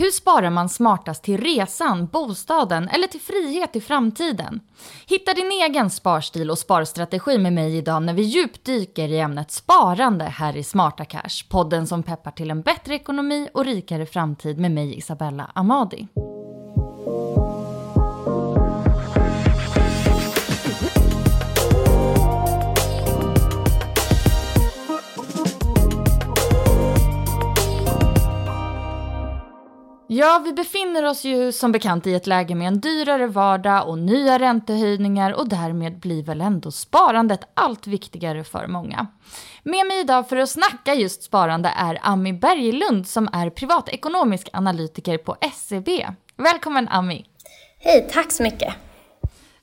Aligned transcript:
Hur 0.00 0.10
sparar 0.10 0.50
man 0.50 0.68
smartast 0.68 1.22
till 1.22 1.40
resan, 1.40 2.06
bostaden 2.06 2.88
eller 2.88 3.06
till 3.06 3.20
frihet 3.20 3.76
i 3.76 3.80
framtiden? 3.80 4.60
Hitta 5.06 5.34
din 5.34 5.50
egen 5.50 5.90
sparstil 5.90 6.50
och 6.50 6.58
sparstrategi 6.58 7.38
med 7.38 7.52
mig 7.52 7.76
idag 7.76 8.02
när 8.02 8.14
vi 8.14 8.22
djupdyker 8.22 9.08
i 9.08 9.18
ämnet 9.18 9.50
sparande 9.50 10.24
här 10.24 10.56
i 10.56 10.62
Smarta 10.62 11.04
Cash. 11.04 11.48
Podden 11.48 11.86
som 11.86 12.02
peppar 12.02 12.30
till 12.30 12.50
en 12.50 12.62
bättre 12.62 12.94
ekonomi 12.94 13.48
och 13.54 13.64
rikare 13.64 14.06
framtid 14.06 14.58
med 14.58 14.70
mig 14.70 14.98
Isabella 14.98 15.50
Amadi. 15.54 16.08
Ja, 30.20 30.40
vi 30.44 30.52
befinner 30.52 31.04
oss 31.04 31.24
ju 31.24 31.52
som 31.52 31.72
bekant 31.72 32.06
i 32.06 32.14
ett 32.14 32.26
läge 32.26 32.54
med 32.54 32.68
en 32.68 32.80
dyrare 32.80 33.26
vardag 33.26 33.88
och 33.88 33.98
nya 33.98 34.38
räntehöjningar 34.38 35.32
och 35.32 35.48
därmed 35.48 35.98
blir 35.98 36.22
väl 36.22 36.40
ändå 36.40 36.70
sparandet 36.70 37.40
allt 37.54 37.86
viktigare 37.86 38.44
för 38.44 38.66
många. 38.66 39.06
Med 39.62 39.86
mig 39.86 40.00
idag 40.00 40.28
för 40.28 40.36
att 40.36 40.50
snacka 40.50 40.94
just 40.94 41.22
sparande 41.22 41.72
är 41.76 41.98
Ami 42.02 42.32
Berglund 42.32 43.08
som 43.08 43.28
är 43.32 43.50
privatekonomisk 43.50 44.48
analytiker 44.52 45.18
på 45.18 45.36
SEB. 45.54 45.88
Välkommen 46.36 46.88
Ami! 46.88 47.26
Hej, 47.78 48.08
tack 48.12 48.32
så 48.32 48.42
mycket! 48.42 48.74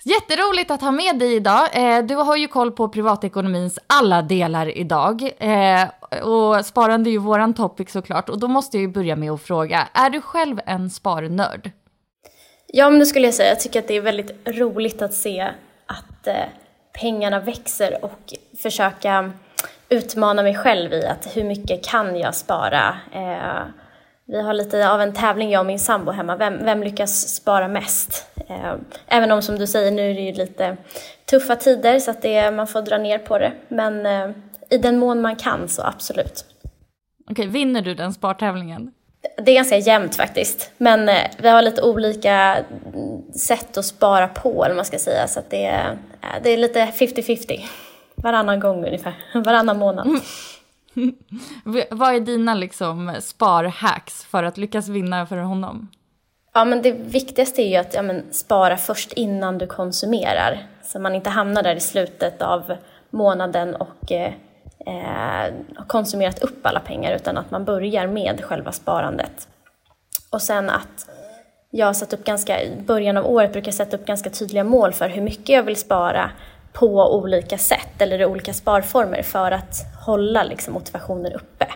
Jätteroligt 0.03 0.71
att 0.71 0.81
ha 0.81 0.91
med 0.91 1.19
dig 1.19 1.35
idag. 1.35 1.67
Eh, 1.73 2.05
du 2.05 2.15
har 2.15 2.35
ju 2.35 2.47
koll 2.47 2.71
på 2.71 2.89
privatekonomins 2.89 3.79
alla 3.87 4.21
delar 4.21 4.77
idag. 4.77 5.31
Och 6.23 6.65
sparande 6.65 7.09
är 7.09 7.11
ju 7.11 7.17
våran 7.17 7.53
topic 7.53 7.91
såklart. 7.91 8.29
Och 8.29 8.39
då 8.39 8.47
måste 8.47 8.77
jag 8.77 8.81
ju 8.81 8.87
börja 8.87 9.15
med 9.15 9.31
att 9.31 9.41
fråga, 9.41 9.87
är 9.93 10.09
du 10.09 10.21
själv 10.21 10.59
en 10.65 10.89
sparnörd? 10.89 11.71
Ja, 12.67 12.89
men 12.89 12.99
det 12.99 13.05
skulle 13.05 13.27
jag 13.27 13.33
säga. 13.33 13.49
Jag 13.49 13.59
tycker 13.59 13.79
att 13.79 13.87
det 13.87 13.93
är 13.93 14.01
väldigt 14.01 14.47
roligt 14.47 15.01
att 15.01 15.13
se 15.13 15.51
att 15.85 16.27
eh, 16.27 16.35
pengarna 17.01 17.39
växer 17.39 18.05
och 18.05 18.33
försöka 18.61 19.31
utmana 19.89 20.43
mig 20.43 20.55
själv 20.55 20.93
i 20.93 21.05
att 21.05 21.37
hur 21.37 21.43
mycket 21.43 21.85
kan 21.85 22.19
jag 22.19 22.35
spara? 22.35 22.97
Eh, 23.13 23.63
vi 24.25 24.41
har 24.41 24.53
lite 24.53 24.89
av 24.89 25.01
en 25.01 25.13
tävling, 25.13 25.51
jag 25.51 25.59
och 25.59 25.65
min 25.65 25.79
sambo 25.79 26.11
hemma. 26.11 26.35
Vem, 26.35 26.65
vem 26.65 26.83
lyckas 26.83 27.35
spara 27.35 27.67
mest? 27.67 28.27
Eh, 28.49 28.73
även 29.07 29.31
om, 29.31 29.41
som 29.41 29.59
du 29.59 29.67
säger, 29.67 29.91
nu 29.91 30.11
är 30.11 30.15
det 30.15 30.21
ju 30.21 30.33
lite 30.33 30.77
tuffa 31.25 31.55
tider 31.55 31.99
så 31.99 32.11
att 32.11 32.21
det, 32.21 32.51
man 32.51 32.67
får 32.67 32.81
dra 32.81 32.97
ner 32.97 33.17
på 33.17 33.37
det. 33.37 33.51
Men 33.67 34.05
eh, 34.05 34.29
i 34.69 34.77
den 34.77 34.97
mån 34.99 35.21
man 35.21 35.35
kan 35.35 35.67
så 35.67 35.81
absolut. 35.81 36.45
Okej, 37.31 37.47
vinner 37.47 37.81
du 37.81 37.93
den 37.93 38.13
spartävlingen? 38.13 38.91
Det 39.37 39.51
är 39.51 39.55
ganska 39.55 39.77
jämnt 39.77 40.15
faktiskt. 40.15 40.71
Men 40.77 41.09
eh, 41.09 41.23
vi 41.37 41.49
har 41.49 41.61
lite 41.61 41.81
olika 41.81 42.57
sätt 43.35 43.77
att 43.77 43.85
spara 43.85 44.27
på, 44.27 44.65
eller 44.65 44.75
man 44.75 44.85
ska 44.85 44.99
säga. 44.99 45.27
Så 45.27 45.41
det, 45.49 45.65
är, 45.65 45.97
det 46.43 46.49
är 46.49 46.57
lite 46.57 46.85
50-50. 46.85 47.65
Varannan 48.15 48.59
gång 48.59 48.85
ungefär, 48.85 49.13
varannan 49.33 49.77
månad. 49.77 50.07
Mm. 50.07 50.21
Vad 51.91 52.15
är 52.15 52.19
dina 52.19 52.53
liksom 52.53 53.15
sparhacks 53.19 54.25
för 54.25 54.43
att 54.43 54.57
lyckas 54.57 54.87
vinna 54.87 55.25
för 55.25 55.37
honom? 55.37 55.87
Ja, 56.53 56.65
men 56.65 56.81
det 56.81 56.91
viktigaste 56.91 57.61
är 57.61 57.67
ju 57.67 57.75
att 57.75 57.93
ja, 57.93 58.01
men, 58.01 58.23
spara 58.31 58.77
först 58.77 59.13
innan 59.13 59.57
du 59.57 59.67
konsumerar. 59.67 60.67
Så 60.83 60.99
man 60.99 61.15
inte 61.15 61.29
hamnar 61.29 61.63
där 61.63 61.75
i 61.75 61.79
slutet 61.79 62.41
av 62.41 62.75
månaden 63.09 63.75
och 63.75 64.11
eh, 64.11 64.33
eh, 64.87 65.53
konsumerat 65.87 66.39
upp 66.39 66.65
alla 66.65 66.79
pengar 66.79 67.15
utan 67.15 67.37
att 67.37 67.51
man 67.51 67.65
börjar 67.65 68.07
med 68.07 68.43
själva 68.43 68.71
sparandet. 68.71 69.47
Och 70.29 70.41
sen 70.41 70.69
att 70.69 71.09
jag 71.69 71.85
har 71.85 71.93
satt 71.93 72.13
upp 72.13 72.23
ganska, 72.23 72.61
i 72.63 72.81
början 72.81 73.17
av 73.17 73.25
året 73.25 73.51
brukar 73.51 73.67
jag 73.67 73.75
sätta 73.75 73.97
upp 73.97 74.05
ganska 74.05 74.29
tydliga 74.29 74.63
mål 74.63 74.93
för 74.93 75.09
hur 75.09 75.21
mycket 75.21 75.49
jag 75.49 75.63
vill 75.63 75.75
spara 75.75 76.31
på 76.73 77.15
olika 77.15 77.57
sätt 77.57 78.01
eller 78.01 78.21
i 78.21 78.25
olika 78.25 78.53
sparformer 78.53 79.21
för 79.21 79.51
att 79.51 79.85
hålla 80.05 80.43
liksom, 80.43 80.73
motivationen 80.73 81.33
uppe. 81.33 81.67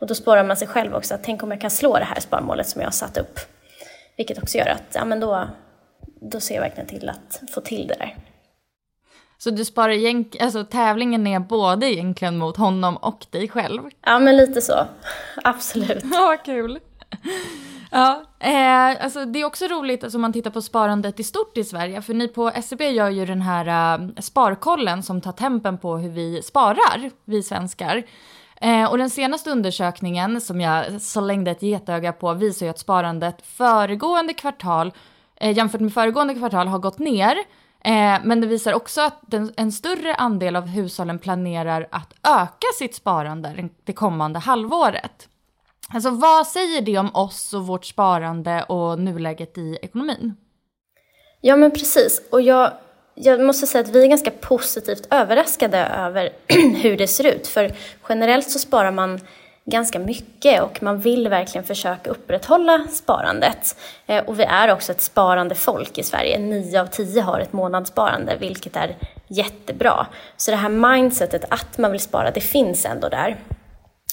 Och 0.00 0.06
då 0.06 0.14
sparar 0.14 0.44
man 0.44 0.56
sig 0.56 0.68
själv 0.68 0.94
också, 0.94 1.14
att 1.14 1.24
tänk 1.24 1.42
om 1.42 1.50
jag 1.50 1.60
kan 1.60 1.70
slå 1.70 1.98
det 1.98 2.04
här 2.04 2.20
sparmålet 2.20 2.68
som 2.68 2.80
jag 2.80 2.86
har 2.86 2.92
satt 2.92 3.16
upp. 3.16 3.40
Vilket 4.16 4.42
också 4.42 4.58
gör 4.58 4.66
att 4.66 4.94
ja, 4.94 5.04
men 5.04 5.20
då, 5.20 5.48
då 6.20 6.40
ser 6.40 6.54
jag 6.54 6.62
verkligen 6.62 6.88
till 6.88 7.08
att 7.08 7.42
få 7.50 7.60
till 7.60 7.86
det 7.86 7.94
där. 7.94 8.16
Så 9.46 9.50
du 9.50 9.64
sparar 9.64 9.92
egentligen, 9.92 10.44
alltså 10.44 10.64
tävlingen 10.64 11.26
är 11.26 11.40
både 11.40 11.92
egentligen 11.92 12.36
mot 12.36 12.56
honom 12.56 12.96
och 12.96 13.26
dig 13.30 13.48
själv? 13.48 13.82
Ja, 14.06 14.18
men 14.18 14.36
lite 14.36 14.60
så. 14.60 14.86
Absolut. 15.44 16.04
Ja, 16.12 16.20
vad 16.26 16.44
kul. 16.44 16.78
Ja, 17.90 18.22
eh, 18.38 19.04
alltså 19.04 19.24
det 19.24 19.40
är 19.40 19.44
också 19.44 19.66
roligt 19.66 20.04
alltså, 20.04 20.18
om 20.18 20.22
man 20.22 20.32
tittar 20.32 20.50
på 20.50 20.62
sparandet 20.62 21.20
i 21.20 21.24
stort 21.24 21.58
i 21.58 21.64
Sverige. 21.64 22.02
För 22.02 22.14
ni 22.14 22.28
på 22.28 22.52
SEB 22.62 22.80
gör 22.80 23.10
ju 23.10 23.26
den 23.26 23.42
här 23.42 23.98
uh, 23.98 24.08
sparkollen 24.18 25.02
som 25.02 25.20
tar 25.20 25.32
tempen 25.32 25.78
på 25.78 25.96
hur 25.96 26.10
vi 26.10 26.42
sparar, 26.42 27.10
vi 27.24 27.42
svenskar. 27.42 28.02
Eh, 28.60 28.90
och 28.90 28.98
den 28.98 29.10
senaste 29.10 29.50
undersökningen 29.50 30.40
som 30.40 30.60
jag 30.60 31.02
slängde 31.02 31.50
ett 31.50 31.62
getöga 31.62 32.12
på 32.12 32.34
visar 32.34 32.66
ju 32.66 32.70
att 32.70 32.78
sparandet 32.78 33.46
föregående 33.46 34.34
kvartal 34.34 34.92
eh, 35.36 35.56
jämfört 35.56 35.80
med 35.80 35.94
föregående 35.94 36.34
kvartal 36.34 36.68
har 36.68 36.78
gått 36.78 36.98
ner. 36.98 37.36
Eh, 37.86 38.20
men 38.24 38.40
det 38.40 38.46
visar 38.46 38.72
också 38.72 39.00
att 39.00 39.18
den, 39.20 39.52
en 39.56 39.72
större 39.72 40.14
andel 40.14 40.56
av 40.56 40.66
hushållen 40.66 41.18
planerar 41.18 41.88
att 41.90 42.12
öka 42.22 42.66
sitt 42.78 42.94
sparande 42.94 43.68
det 43.84 43.92
kommande 43.92 44.38
halvåret. 44.38 45.28
Alltså 45.88 46.10
vad 46.10 46.46
säger 46.46 46.80
det 46.80 46.98
om 46.98 47.14
oss 47.14 47.54
och 47.54 47.66
vårt 47.66 47.84
sparande 47.84 48.62
och 48.62 48.98
nuläget 48.98 49.58
i 49.58 49.78
ekonomin? 49.82 50.34
Ja 51.40 51.56
men 51.56 51.70
precis, 51.70 52.22
och 52.30 52.42
jag, 52.42 52.72
jag 53.14 53.40
måste 53.40 53.66
säga 53.66 53.84
att 53.84 53.90
vi 53.90 54.02
är 54.02 54.08
ganska 54.08 54.30
positivt 54.30 55.06
överraskade 55.10 55.78
över 55.78 56.30
hur 56.82 56.96
det 56.96 57.06
ser 57.06 57.34
ut. 57.34 57.46
För 57.46 57.74
generellt 58.08 58.50
så 58.50 58.58
sparar 58.58 58.92
man 58.92 59.20
ganska 59.66 59.98
mycket 59.98 60.62
och 60.62 60.82
man 60.82 60.98
vill 60.98 61.28
verkligen 61.28 61.64
försöka 61.64 62.10
upprätthålla 62.10 62.86
sparandet. 62.90 63.76
Eh, 64.06 64.24
och 64.24 64.40
vi 64.40 64.44
är 64.44 64.72
också 64.72 64.92
ett 64.92 65.00
sparande 65.00 65.54
folk 65.54 65.98
i 65.98 66.02
Sverige. 66.02 66.38
Nio 66.38 66.80
av 66.80 66.86
tio 66.86 67.20
har 67.20 67.40
ett 67.40 67.52
månadssparande, 67.52 68.36
vilket 68.36 68.76
är 68.76 68.96
jättebra. 69.28 70.06
Så 70.36 70.50
det 70.50 70.56
här 70.56 70.68
mindsetet 70.68 71.44
att 71.48 71.78
man 71.78 71.92
vill 71.92 72.00
spara, 72.00 72.30
det 72.30 72.40
finns 72.40 72.84
ändå 72.84 73.08
där. 73.08 73.36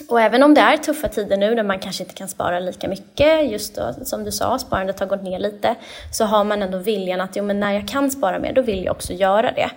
Och 0.09 0.21
även 0.21 0.43
om 0.43 0.53
det 0.53 0.61
är 0.61 0.77
tuffa 0.77 1.07
tider 1.07 1.37
nu 1.37 1.55
när 1.55 1.63
man 1.63 1.79
kanske 1.79 2.03
inte 2.03 2.15
kan 2.15 2.27
spara 2.27 2.59
lika 2.59 2.87
mycket, 2.87 3.51
just 3.51 3.75
då, 3.75 3.93
som 4.05 4.23
du 4.23 4.31
sa, 4.31 4.59
sparandet 4.59 4.99
har 4.99 5.07
gått 5.07 5.23
ner 5.23 5.39
lite, 5.39 5.75
så 6.11 6.25
har 6.25 6.43
man 6.43 6.61
ändå 6.61 6.77
viljan 6.77 7.21
att 7.21 7.35
jo, 7.35 7.43
men 7.43 7.59
när 7.59 7.71
jag 7.71 7.87
kan 7.87 8.11
spara 8.11 8.39
mer, 8.39 8.53
då 8.53 8.61
vill 8.61 8.85
jag 8.85 8.95
också 8.95 9.13
göra 9.13 9.51
det. 9.51 9.69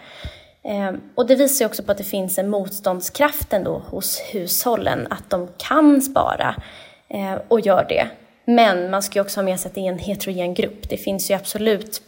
Ehm, 0.67 1.01
och 1.15 1.27
det 1.27 1.37
visar 1.37 1.65
ju 1.65 1.67
också 1.67 1.83
på 1.83 1.93
att 1.93 1.99
det 1.99 2.05
finns 2.05 2.39
en 2.39 2.51
motståndskraft 2.51 3.53
ändå 3.53 3.79
hos 3.79 4.21
hushållen, 4.33 5.07
att 5.11 5.31
de 5.31 5.49
kan 5.57 6.03
spara 6.03 6.55
ehm, 7.09 7.39
och 7.49 7.61
gör 7.61 7.87
det. 7.89 8.09
Men 8.45 8.91
man 8.91 9.03
ska 9.03 9.19
ju 9.19 9.21
också 9.25 9.41
ha 9.41 9.45
med 9.45 9.61
sig 9.61 9.69
att 9.69 9.75
det 9.75 9.81
är 9.81 9.93
en 9.93 9.99
heterogen 9.99 10.55
grupp. 10.55 10.89
Det 10.89 10.97
finns 10.97 11.31
ju 11.31 11.35
absolut 11.35 12.03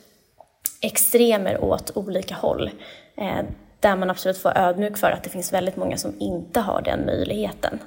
extremer 0.80 1.64
åt 1.64 1.96
olika 1.96 2.34
håll. 2.34 2.70
Ehm, 3.16 3.46
där 3.80 3.96
man 3.96 4.10
absolut 4.10 4.38
får 4.38 4.58
ödmjuk 4.58 4.98
för 4.98 5.10
att 5.10 5.24
det 5.24 5.30
finns 5.30 5.52
väldigt 5.52 5.76
många 5.76 5.96
som 5.96 6.14
inte 6.18 6.60
har 6.60 6.82
den 6.82 7.06
möjligheten. 7.06 7.78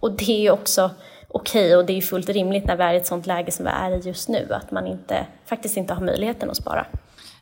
Och 0.00 0.12
det 0.12 0.32
är 0.32 0.40
ju 0.40 0.50
också 0.50 0.90
okej 1.28 1.66
okay, 1.66 1.76
och 1.76 1.84
det 1.86 1.92
är 1.92 1.94
ju 1.94 2.02
fullt 2.02 2.28
rimligt 2.28 2.66
när 2.66 2.76
vi 2.76 2.82
är 2.82 2.94
i 2.94 2.96
ett 2.96 3.06
sånt 3.06 3.26
läge 3.26 3.52
som 3.52 3.64
vi 3.64 3.70
är 3.70 3.90
i 3.90 4.00
just 4.00 4.28
nu, 4.28 4.46
att 4.50 4.70
man 4.70 4.86
inte, 4.86 5.26
faktiskt 5.44 5.76
inte 5.76 5.94
har 5.94 6.04
möjligheten 6.04 6.50
att 6.50 6.56
spara. 6.56 6.86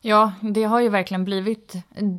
Ja, 0.05 0.33
det 0.41 0.63
har 0.63 0.79
ju 0.79 0.89
verkligen 0.89 1.25
blivit 1.25 1.73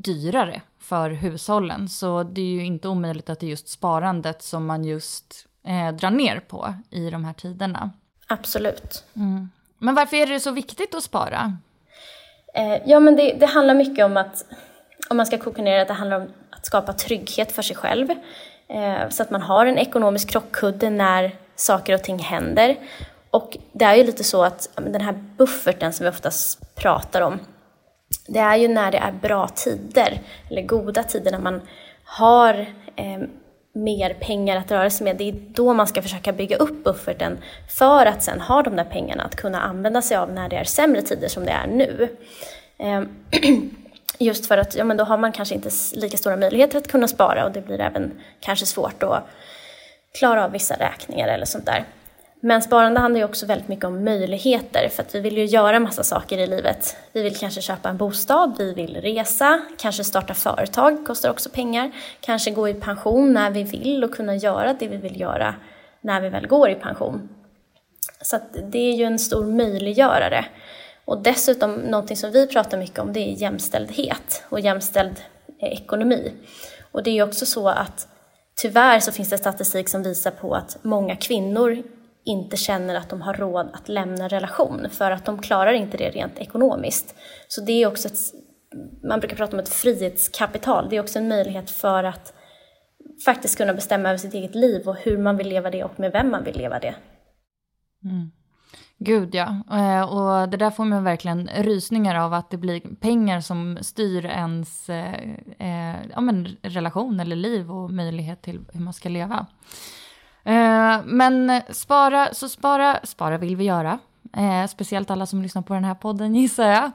dyrare 0.04 0.60
för 0.80 1.10
hushållen, 1.10 1.88
så 1.88 2.22
det 2.22 2.40
är 2.40 2.54
ju 2.54 2.64
inte 2.64 2.88
omöjligt 2.88 3.30
att 3.30 3.40
det 3.40 3.46
är 3.46 3.50
just 3.50 3.68
sparandet 3.68 4.42
som 4.42 4.66
man 4.66 4.84
just 4.84 5.46
eh, 5.66 5.94
drar 5.94 6.10
ner 6.10 6.40
på 6.40 6.74
i 6.90 7.10
de 7.10 7.24
här 7.24 7.32
tiderna. 7.32 7.90
Absolut. 8.26 9.04
Mm. 9.16 9.50
Men 9.78 9.94
varför 9.94 10.16
är 10.16 10.26
det 10.26 10.40
så 10.40 10.50
viktigt 10.50 10.94
att 10.94 11.02
spara? 11.02 11.56
Eh, 12.54 12.76
ja, 12.86 13.00
men 13.00 13.16
det, 13.16 13.32
det, 13.40 13.46
handlar 13.46 13.74
mycket 13.74 14.04
om 14.04 14.16
att, 14.16 14.44
om 15.10 15.16
man 15.16 15.26
ska 15.26 15.38
koka 15.38 15.62
ner 15.62 15.78
det, 15.78 15.84
det 15.84 15.92
handlar 15.92 16.20
om 16.20 16.28
att 16.50 16.66
skapa 16.66 16.92
trygghet 16.92 17.52
för 17.52 17.62
sig 17.62 17.76
själv. 17.76 18.10
Eh, 18.68 19.08
så 19.08 19.22
att 19.22 19.30
man 19.30 19.42
har 19.42 19.66
en 19.66 19.78
ekonomisk 19.78 20.30
krockkudde 20.30 20.90
när 20.90 21.36
saker 21.56 21.94
och 21.94 22.02
ting 22.02 22.18
händer. 22.18 22.76
Och 23.30 23.56
det 23.72 23.84
är 23.84 23.94
ju 23.94 24.04
lite 24.04 24.24
så 24.24 24.44
att 24.44 24.68
den 24.76 25.00
här 25.00 25.12
bufferten 25.12 25.92
som 25.92 26.04
vi 26.04 26.10
oftast 26.10 26.74
pratar 26.74 27.20
om, 27.20 27.40
det 28.26 28.38
är 28.38 28.56
ju 28.56 28.68
när 28.68 28.92
det 28.92 28.98
är 28.98 29.12
bra 29.12 29.48
tider, 29.48 30.20
eller 30.50 30.62
goda 30.62 31.02
tider, 31.02 31.30
när 31.30 31.38
man 31.38 31.60
har 32.04 32.66
eh, 32.96 33.18
mer 33.72 34.14
pengar 34.14 34.56
att 34.56 34.70
röra 34.70 34.90
sig 34.90 35.04
med. 35.04 35.16
Det 35.16 35.28
är 35.28 35.32
då 35.32 35.74
man 35.74 35.86
ska 35.86 36.02
försöka 36.02 36.32
bygga 36.32 36.56
upp 36.56 36.84
bufferten 36.84 37.38
för 37.68 38.06
att 38.06 38.22
sen 38.22 38.40
ha 38.40 38.62
de 38.62 38.76
där 38.76 38.84
pengarna 38.84 39.22
att 39.24 39.36
kunna 39.36 39.60
använda 39.60 40.02
sig 40.02 40.16
av 40.16 40.32
när 40.32 40.48
det 40.48 40.56
är 40.56 40.64
sämre 40.64 41.02
tider 41.02 41.28
som 41.28 41.44
det 41.44 41.50
är 41.50 41.66
nu. 41.66 42.16
Eh, 42.78 43.02
just 44.18 44.46
för 44.46 44.58
att 44.58 44.74
ja, 44.74 44.84
men 44.84 44.96
då 44.96 45.04
har 45.04 45.18
man 45.18 45.32
kanske 45.32 45.54
inte 45.54 45.70
lika 45.92 46.16
stora 46.16 46.36
möjligheter 46.36 46.78
att 46.78 46.88
kunna 46.88 47.08
spara 47.08 47.44
och 47.44 47.52
det 47.52 47.60
blir 47.60 47.80
även 47.80 48.20
kanske 48.40 48.66
svårt 48.66 49.02
att 49.02 49.26
klara 50.18 50.44
av 50.44 50.50
vissa 50.50 50.74
räkningar 50.74 51.28
eller 51.28 51.46
sånt 51.46 51.66
där. 51.66 51.84
Men 52.46 52.62
sparande 52.62 53.00
handlar 53.00 53.18
ju 53.18 53.24
också 53.24 53.46
väldigt 53.46 53.68
mycket 53.68 53.84
om 53.84 54.04
möjligheter 54.04 54.88
för 54.88 55.02
att 55.02 55.14
vi 55.14 55.20
vill 55.20 55.38
ju 55.38 55.44
göra 55.44 55.80
massa 55.80 56.02
saker 56.02 56.38
i 56.38 56.46
livet. 56.46 56.96
Vi 57.12 57.22
vill 57.22 57.36
kanske 57.36 57.60
köpa 57.60 57.88
en 57.88 57.96
bostad, 57.96 58.54
vi 58.58 58.74
vill 58.74 58.96
resa, 58.96 59.60
kanske 59.78 60.04
starta 60.04 60.34
företag, 60.34 61.06
kostar 61.06 61.30
också 61.30 61.50
pengar. 61.50 61.92
Kanske 62.20 62.50
gå 62.50 62.68
i 62.68 62.74
pension 62.74 63.32
när 63.32 63.50
vi 63.50 63.62
vill 63.62 64.04
och 64.04 64.14
kunna 64.14 64.36
göra 64.36 64.74
det 64.74 64.88
vi 64.88 64.96
vill 64.96 65.20
göra 65.20 65.54
när 66.00 66.20
vi 66.20 66.28
väl 66.28 66.46
går 66.46 66.70
i 66.70 66.74
pension. 66.74 67.28
Så 68.22 68.38
det 68.70 68.78
är 68.78 68.94
ju 68.94 69.04
en 69.04 69.18
stor 69.18 69.44
möjliggörare. 69.44 70.44
Och 71.04 71.22
dessutom 71.22 71.74
någonting 71.74 72.16
som 72.16 72.30
vi 72.30 72.46
pratar 72.46 72.78
mycket 72.78 72.98
om 72.98 73.12
det 73.12 73.20
är 73.20 73.42
jämställdhet 73.42 74.44
och 74.48 74.60
jämställd 74.60 75.20
eh, 75.60 75.68
ekonomi. 75.68 76.32
Och 76.92 77.02
det 77.02 77.10
är 77.10 77.14
ju 77.14 77.22
också 77.22 77.46
så 77.46 77.68
att 77.68 78.08
tyvärr 78.56 79.00
så 79.00 79.12
finns 79.12 79.30
det 79.30 79.38
statistik 79.38 79.88
som 79.88 80.02
visar 80.02 80.30
på 80.30 80.54
att 80.54 80.78
många 80.82 81.16
kvinnor 81.16 81.82
inte 82.24 82.56
känner 82.56 82.94
att 82.94 83.10
de 83.10 83.22
har 83.22 83.34
råd 83.34 83.70
att 83.72 83.88
lämna 83.88 84.24
en 84.24 84.28
relation 84.28 84.86
för 84.90 85.10
att 85.10 85.24
de 85.24 85.42
klarar 85.42 85.72
inte 85.72 85.96
det 85.96 86.10
rent 86.10 86.38
ekonomiskt. 86.38 87.14
Så 87.48 87.60
det 87.60 87.72
är 87.72 87.86
också 87.86 88.08
ett, 88.08 88.18
man 89.08 89.20
brukar 89.20 89.36
prata 89.36 89.56
om 89.56 89.58
ett 89.58 89.68
frihetskapital, 89.68 90.88
det 90.90 90.96
är 90.96 91.00
också 91.00 91.18
en 91.18 91.28
möjlighet 91.28 91.70
för 91.70 92.04
att 92.04 92.34
faktiskt 93.24 93.58
kunna 93.58 93.74
bestämma 93.74 94.08
över 94.08 94.18
sitt 94.18 94.34
eget 94.34 94.54
liv 94.54 94.88
och 94.88 94.96
hur 94.96 95.18
man 95.18 95.36
vill 95.36 95.48
leva 95.48 95.70
det 95.70 95.84
och 95.84 96.00
med 96.00 96.12
vem 96.12 96.30
man 96.30 96.44
vill 96.44 96.56
leva 96.56 96.78
det. 96.78 96.94
Mm. 98.04 98.30
Gud 98.98 99.34
ja, 99.34 99.62
eh, 99.70 100.02
och 100.02 100.48
det 100.48 100.56
där 100.56 100.70
får 100.70 100.84
man 100.84 101.04
verkligen 101.04 101.48
rysningar 101.48 102.14
av 102.14 102.32
att 102.32 102.50
det 102.50 102.56
blir 102.56 102.80
pengar 102.80 103.40
som 103.40 103.78
styr 103.80 104.26
ens 104.26 104.90
eh, 104.90 105.14
eh, 105.58 105.96
ja, 106.10 106.20
men 106.20 106.56
relation 106.62 107.20
eller 107.20 107.36
liv 107.36 107.70
och 107.70 107.90
möjlighet 107.90 108.42
till 108.42 108.60
hur 108.72 108.80
man 108.80 108.92
ska 108.92 109.08
leva. 109.08 109.46
Eh, 110.44 111.00
men 111.04 111.62
spara, 111.70 112.34
så 112.34 112.48
spara, 112.48 113.00
spara 113.02 113.38
vill 113.38 113.56
vi 113.56 113.64
göra. 113.64 113.98
Eh, 114.36 114.66
speciellt 114.68 115.10
alla 115.10 115.26
som 115.26 115.42
lyssnar 115.42 115.62
på 115.62 115.74
den 115.74 115.84
här 115.84 115.94
podden 115.94 116.34
gissar 116.40 116.68
jag. 116.68 116.90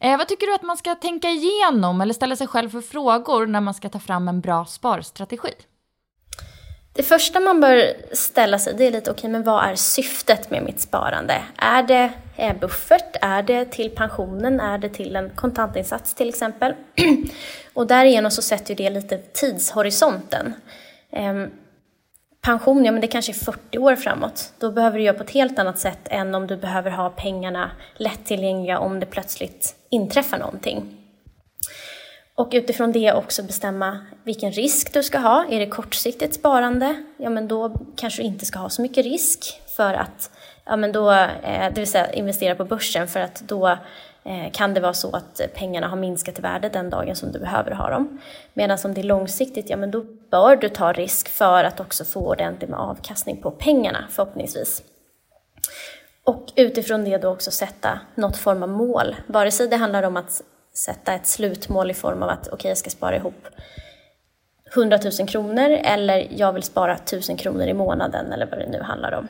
Eh, 0.00 0.18
vad 0.18 0.28
tycker 0.28 0.46
du 0.46 0.54
att 0.54 0.62
man 0.62 0.76
ska 0.76 0.94
tänka 0.94 1.28
igenom 1.28 2.00
eller 2.00 2.14
ställa 2.14 2.36
sig 2.36 2.46
själv 2.46 2.70
för 2.70 2.80
frågor 2.80 3.46
när 3.46 3.60
man 3.60 3.74
ska 3.74 3.88
ta 3.88 3.98
fram 3.98 4.28
en 4.28 4.40
bra 4.40 4.64
sparstrategi? 4.64 5.52
Det 6.94 7.02
första 7.02 7.40
man 7.40 7.60
bör 7.60 7.92
ställa 8.12 8.58
sig 8.58 8.74
det 8.74 8.86
är 8.86 8.90
lite, 8.90 9.10
okej 9.10 9.18
okay, 9.18 9.30
men 9.30 9.42
vad 9.42 9.64
är 9.64 9.74
syftet 9.74 10.50
med 10.50 10.62
mitt 10.62 10.80
sparande? 10.80 11.42
Är 11.56 11.82
det 11.82 12.12
är 12.36 12.54
buffert? 12.54 13.16
Är 13.20 13.42
det 13.42 13.64
till 13.64 13.90
pensionen? 13.90 14.60
Är 14.60 14.78
det 14.78 14.88
till 14.88 15.16
en 15.16 15.30
kontantinsats 15.30 16.14
till 16.14 16.28
exempel? 16.28 16.74
och 17.74 17.86
därigenom 17.86 18.30
så 18.30 18.42
sätter 18.42 18.74
det 18.74 18.90
lite 18.90 19.18
tidshorisonten. 19.18 20.54
Ehm, 21.12 21.50
Pension, 22.44 22.84
ja 22.84 22.92
men 22.92 23.00
det 23.00 23.06
kanske 23.06 23.32
är 23.32 23.44
40 23.44 23.78
år 23.78 23.96
framåt. 23.96 24.52
Då 24.58 24.72
behöver 24.72 24.98
du 24.98 25.04
göra 25.04 25.16
på 25.16 25.22
ett 25.22 25.30
helt 25.30 25.58
annat 25.58 25.78
sätt 25.78 25.98
än 26.04 26.34
om 26.34 26.46
du 26.46 26.56
behöver 26.56 26.90
ha 26.90 27.10
pengarna 27.10 27.70
lättillgängliga 27.96 28.78
om 28.78 29.00
det 29.00 29.06
plötsligt 29.06 29.74
inträffar 29.90 30.38
någonting. 30.38 30.98
Och 32.34 32.48
utifrån 32.52 32.92
det 32.92 33.12
också 33.12 33.42
bestämma 33.42 34.06
vilken 34.24 34.52
risk 34.52 34.92
du 34.92 35.02
ska 35.02 35.18
ha. 35.18 35.44
Är 35.50 35.60
det 35.60 35.66
kortsiktigt 35.66 36.34
sparande, 36.34 37.04
ja 37.16 37.30
men 37.30 37.48
då 37.48 37.76
kanske 37.96 38.22
du 38.22 38.26
inte 38.26 38.46
ska 38.46 38.58
ha 38.58 38.68
så 38.68 38.82
mycket 38.82 39.04
risk 39.04 39.60
för 39.76 39.94
att, 39.94 40.30
ja 40.64 40.76
men 40.76 40.92
då, 40.92 41.10
eh, 41.12 41.72
det 41.74 41.80
vill 41.80 41.90
säga 41.90 42.12
investera 42.12 42.54
på 42.54 42.64
börsen 42.64 43.08
för 43.08 43.20
att 43.20 43.42
då 43.48 43.78
Eh, 44.24 44.50
kan 44.52 44.74
det 44.74 44.80
vara 44.80 44.94
så 44.94 45.16
att 45.16 45.40
pengarna 45.54 45.88
har 45.88 45.96
minskat 45.96 46.38
i 46.38 46.42
värde 46.42 46.68
den 46.68 46.90
dagen 46.90 47.16
som 47.16 47.32
du 47.32 47.38
behöver 47.38 47.70
ha 47.70 47.90
dem. 47.90 48.20
Medan 48.54 48.78
om 48.84 48.94
det 48.94 49.00
är 49.00 49.04
långsiktigt, 49.04 49.70
ja 49.70 49.76
men 49.76 49.90
då 49.90 50.04
bör 50.30 50.56
du 50.56 50.68
ta 50.68 50.92
risk 50.92 51.28
för 51.28 51.64
att 51.64 51.80
också 51.80 52.04
få 52.04 52.20
ordentlig 52.20 52.68
med 52.68 52.80
avkastning 52.80 53.36
på 53.36 53.50
pengarna 53.50 54.04
förhoppningsvis. 54.10 54.82
Och 56.24 56.52
utifrån 56.56 57.04
det 57.04 57.18
då 57.18 57.28
också 57.28 57.50
sätta 57.50 58.00
något 58.14 58.36
form 58.36 58.62
av 58.62 58.68
mål. 58.68 59.16
Vare 59.26 59.50
sig 59.50 59.68
det 59.68 59.76
handlar 59.76 60.02
om 60.02 60.16
att 60.16 60.42
sätta 60.74 61.14
ett 61.14 61.26
slutmål 61.26 61.90
i 61.90 61.94
form 61.94 62.22
av 62.22 62.28
att 62.28 62.46
okej, 62.46 62.54
okay, 62.54 62.68
jag 62.68 62.78
ska 62.78 62.90
spara 62.90 63.16
ihop 63.16 63.48
100 64.74 64.98
000 65.18 65.28
kronor 65.28 65.70
eller 65.70 66.28
jag 66.30 66.52
vill 66.52 66.62
spara 66.62 66.94
1000 66.94 67.36
kronor 67.36 67.66
i 67.66 67.74
månaden 67.74 68.32
eller 68.32 68.46
vad 68.46 68.58
det 68.58 68.68
nu 68.68 68.82
handlar 68.82 69.12
om. 69.12 69.28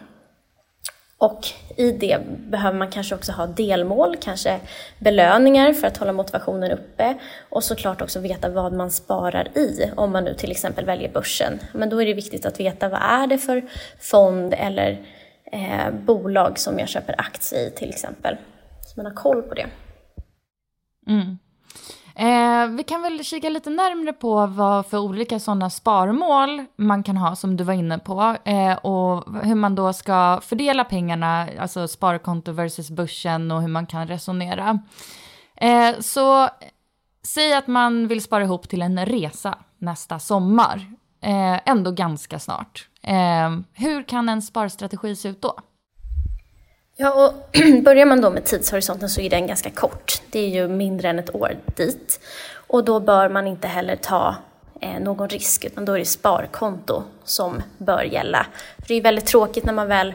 Och 1.22 1.46
i 1.76 1.92
det 1.92 2.18
behöver 2.26 2.78
man 2.78 2.90
kanske 2.90 3.14
också 3.14 3.32
ha 3.32 3.46
delmål, 3.46 4.16
kanske 4.20 4.60
belöningar 4.98 5.72
för 5.72 5.86
att 5.86 5.96
hålla 5.96 6.12
motivationen 6.12 6.70
uppe 6.70 7.14
och 7.50 7.64
såklart 7.64 8.02
också 8.02 8.20
veta 8.20 8.48
vad 8.48 8.72
man 8.72 8.90
sparar 8.90 9.58
i. 9.58 9.90
Om 9.96 10.12
man 10.12 10.24
nu 10.24 10.34
till 10.34 10.50
exempel 10.50 10.84
väljer 10.84 11.12
börsen, 11.12 11.60
men 11.72 11.90
då 11.90 12.02
är 12.02 12.06
det 12.06 12.14
viktigt 12.14 12.46
att 12.46 12.60
veta 12.60 12.88
vad 12.88 13.00
är 13.02 13.26
det 13.26 13.38
för 13.38 13.62
fond 14.00 14.54
eller 14.58 15.06
eh, 15.52 15.90
bolag 15.90 16.58
som 16.58 16.78
jag 16.78 16.88
köper 16.88 17.14
aktier 17.18 17.66
i 17.66 17.70
till 17.70 17.88
exempel. 17.88 18.36
Så 18.80 19.00
man 19.00 19.06
har 19.06 19.14
koll 19.14 19.42
på 19.42 19.54
det. 19.54 19.66
Mm. 21.06 21.38
Eh, 22.14 22.66
vi 22.66 22.83
kan 22.83 23.02
väl 23.02 23.25
kika 23.25 23.49
lite 23.49 23.71
närmre 23.71 24.12
på 24.12 24.47
vad 24.47 24.87
för 24.87 24.99
olika 24.99 25.38
sådana 25.38 25.71
sparmål 25.71 26.64
man 26.76 27.02
kan 27.02 27.16
ha 27.16 27.37
som 27.37 27.57
du 27.57 27.64
var 27.64 27.75
inne 27.75 27.99
på 27.99 28.37
eh, 28.45 28.73
och 28.73 29.45
hur 29.45 29.54
man 29.54 29.75
då 29.75 29.92
ska 29.92 30.40
fördela 30.42 30.85
pengarna, 30.85 31.49
alltså 31.61 31.88
sparkonto 31.88 32.52
versus 32.52 32.90
börsen 32.90 33.50
och 33.50 33.61
hur 33.61 33.69
man 33.69 33.87
kan 33.87 34.07
resonera. 34.07 34.78
Eh, 35.57 36.00
så 36.00 36.49
säg 37.26 37.54
att 37.54 37.66
man 37.66 38.09
vill 38.09 38.23
spara 38.23 38.45
ihop 38.45 38.69
till 38.69 38.83
en 38.83 39.07
resa 39.07 39.59
nästa 39.78 40.19
sommar, 40.19 40.76
eh, 41.23 41.61
ändå 41.71 41.90
ganska 41.90 42.38
snart. 42.38 42.88
Eh, 43.02 43.50
hur 43.73 44.02
kan 44.02 44.28
en 44.28 44.42
sparstrategi 44.42 45.16
se 45.16 45.28
ut 45.28 45.42
då? 45.42 45.57
Ja, 46.96 47.12
och 47.12 47.58
börjar 47.84 48.06
man 48.06 48.20
då 48.20 48.30
med 48.30 48.44
tidshorisonten 48.44 49.08
så 49.08 49.20
är 49.20 49.30
den 49.30 49.46
ganska 49.46 49.70
kort. 49.70 50.22
Det 50.30 50.38
är 50.38 50.49
ju 50.49 50.68
mindre 50.68 51.08
än 51.08 51.18
ett 51.18 51.34
år 51.34 51.56
dit. 51.76 52.20
Och 52.66 52.84
då 52.84 53.00
bör 53.00 53.28
man 53.28 53.46
inte 53.46 53.68
heller 53.68 53.96
ta 53.96 54.37
eh, 54.80 55.00
någon 55.00 55.28
risk, 55.28 55.64
utan 55.64 55.84
då 55.84 55.92
är 55.92 55.99
det 55.99 56.04
sparkonto 56.04 57.02
som 57.25 57.62
bör 57.78 58.02
gälla. 58.02 58.46
För 58.78 58.88
det 58.88 58.94
är 58.94 59.02
väldigt 59.02 59.26
tråkigt 59.26 59.64
när 59.64 59.72
man 59.72 59.88
väl 59.88 60.14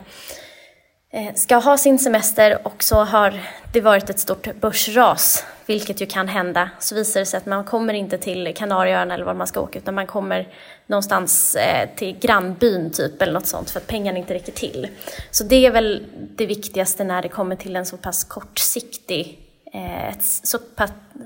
eh, 1.13 1.33
ska 1.35 1.55
ha 1.55 1.77
sin 1.77 1.99
semester 1.99 2.67
och 2.67 2.83
så 2.83 3.03
har 3.03 3.39
det 3.73 3.81
varit 3.81 4.09
ett 4.09 4.19
stort 4.19 4.55
börsras, 4.59 5.45
vilket 5.67 6.01
ju 6.01 6.05
kan 6.05 6.27
hända, 6.27 6.69
så 6.79 6.95
visar 6.95 7.19
det 7.19 7.25
sig 7.25 7.37
att 7.37 7.45
man 7.45 7.63
kommer 7.63 7.93
inte 7.93 8.17
till 8.17 8.53
Kanarieöarna 8.55 9.13
eller 9.13 9.25
var 9.25 9.33
man 9.33 9.47
ska 9.47 9.61
åka, 9.61 9.79
utan 9.79 9.95
man 9.95 10.07
kommer 10.07 10.47
någonstans 10.87 11.55
eh, 11.55 11.89
till 11.95 12.19
grannbyn 12.19 12.91
typ 12.91 13.21
eller 13.21 13.33
något 13.33 13.47
sånt 13.47 13.69
för 13.69 13.79
att 13.79 13.87
pengarna 13.87 14.17
inte 14.17 14.33
räcker 14.33 14.51
till. 14.51 14.87
Så 15.31 15.43
det 15.43 15.65
är 15.65 15.71
väl 15.71 16.05
det 16.35 16.45
viktigaste 16.45 17.03
när 17.03 17.21
det 17.21 17.29
kommer 17.29 17.55
till 17.55 17.75
en 17.75 17.85
så 17.85 17.97
pass 17.97 18.23
kortsiktig, 18.23 19.39
eh, 19.73 20.07
ett 20.07 20.23
så 20.23 20.57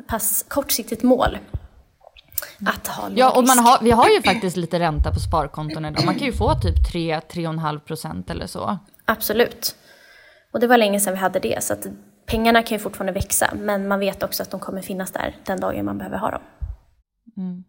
pass, 0.07 0.45
kortsiktigt 0.47 1.03
mål. 1.03 1.37
Att 2.65 2.87
ha 2.87 3.09
ja, 3.15 3.31
och 3.31 3.47
man 3.47 3.59
har, 3.59 3.79
vi 3.81 3.91
har 3.91 4.09
ju 4.09 4.21
faktiskt 4.21 4.57
lite 4.57 4.79
ränta 4.79 5.13
på 5.13 5.19
sparkonton 5.19 5.85
idag. 5.85 6.05
Man 6.05 6.15
kan 6.15 6.27
ju 6.27 6.33
få 6.33 6.53
typ 6.53 6.93
3-3,5 6.93 7.79
procent 7.79 8.29
eller 8.29 8.47
så. 8.47 8.77
Absolut. 9.05 9.75
Och 10.53 10.59
det 10.59 10.67
var 10.67 10.77
länge 10.77 10.99
sedan 10.99 11.13
vi 11.13 11.19
hade 11.19 11.39
det. 11.39 11.63
Så 11.63 11.73
att 11.73 11.87
pengarna 12.31 12.63
kan 12.63 12.77
ju 12.77 12.79
fortfarande 12.79 13.13
växa, 13.13 13.53
men 13.55 13.87
man 13.87 13.99
vet 13.99 14.23
också 14.23 14.43
att 14.43 14.51
de 14.51 14.59
kommer 14.59 14.81
finnas 14.81 15.11
där 15.11 15.35
den 15.45 15.59
dagen 15.59 15.85
man 15.85 15.97
behöver 15.97 16.17
ha 16.17 16.31
dem. 16.31 16.41
Mm. 17.37 17.63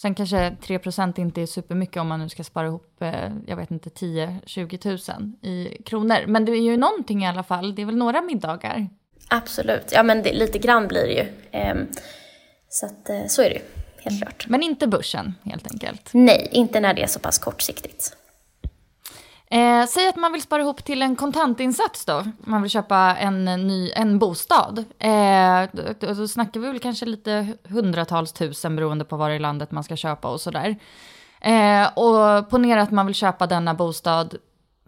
Sen 0.00 0.14
kanske 0.14 0.56
3 0.62 0.78
procent 0.78 1.18
inte 1.18 1.42
är 1.42 1.46
supermycket 1.46 1.96
om 1.96 2.08
man 2.08 2.20
nu 2.20 2.28
ska 2.28 2.44
spara 2.44 2.66
ihop, 2.66 3.02
eh, 3.02 3.30
jag 3.46 3.56
vet 3.56 3.70
inte, 3.70 3.90
10-20 3.90 4.76
tusen 4.76 5.36
i 5.42 5.82
kronor. 5.86 6.26
Men 6.26 6.44
det 6.44 6.52
är 6.52 6.62
ju 6.62 6.76
någonting 6.76 7.24
i 7.24 7.26
alla 7.26 7.42
fall, 7.42 7.74
det 7.74 7.82
är 7.82 7.86
väl 7.86 7.96
några 7.96 8.22
middagar? 8.22 8.88
Absolut, 9.28 9.92
ja 9.92 10.02
men 10.02 10.22
det, 10.22 10.32
lite 10.32 10.58
grann 10.58 10.88
blir 10.88 11.06
det 11.06 11.12
ju. 11.12 11.26
Ehm, 11.50 11.86
så 12.68 12.86
att 12.86 13.08
eh, 13.08 13.26
så 13.26 13.42
är 13.42 13.50
det 13.50 13.54
ju, 13.54 13.62
helt 14.02 14.22
klart. 14.22 14.46
Men 14.48 14.62
inte 14.62 14.86
börsen 14.86 15.34
helt 15.44 15.72
enkelt? 15.72 16.10
Nej, 16.12 16.48
inte 16.52 16.80
när 16.80 16.94
det 16.94 17.02
är 17.02 17.06
så 17.06 17.18
pass 17.20 17.38
kortsiktigt. 17.38 18.16
Eh, 19.52 19.86
säg 19.86 20.08
att 20.08 20.16
man 20.16 20.32
vill 20.32 20.42
spara 20.42 20.62
ihop 20.62 20.84
till 20.84 21.02
en 21.02 21.16
kontantinsats 21.16 22.04
då. 22.04 22.24
Man 22.38 22.62
vill 22.62 22.70
köpa 22.70 22.96
en, 22.96 23.44
ny, 23.44 23.90
en 23.90 24.18
bostad. 24.18 24.84
Eh, 24.98 25.62
då, 25.72 26.12
då 26.14 26.28
snackar 26.28 26.60
vi 26.60 26.66
väl 26.66 26.78
kanske 26.78 27.06
lite 27.06 27.46
hundratals 27.68 28.32
tusen 28.32 28.76
beroende 28.76 29.04
på 29.04 29.16
var 29.16 29.30
i 29.30 29.38
landet 29.38 29.70
man 29.70 29.84
ska 29.84 29.96
köpa 29.96 30.28
och 30.28 30.40
sådär. 30.40 30.76
Eh, 31.40 31.98
och 31.98 32.50
ponera 32.50 32.82
att 32.82 32.90
man 32.90 33.06
vill 33.06 33.14
köpa 33.14 33.46
denna 33.46 33.74
bostad 33.74 34.34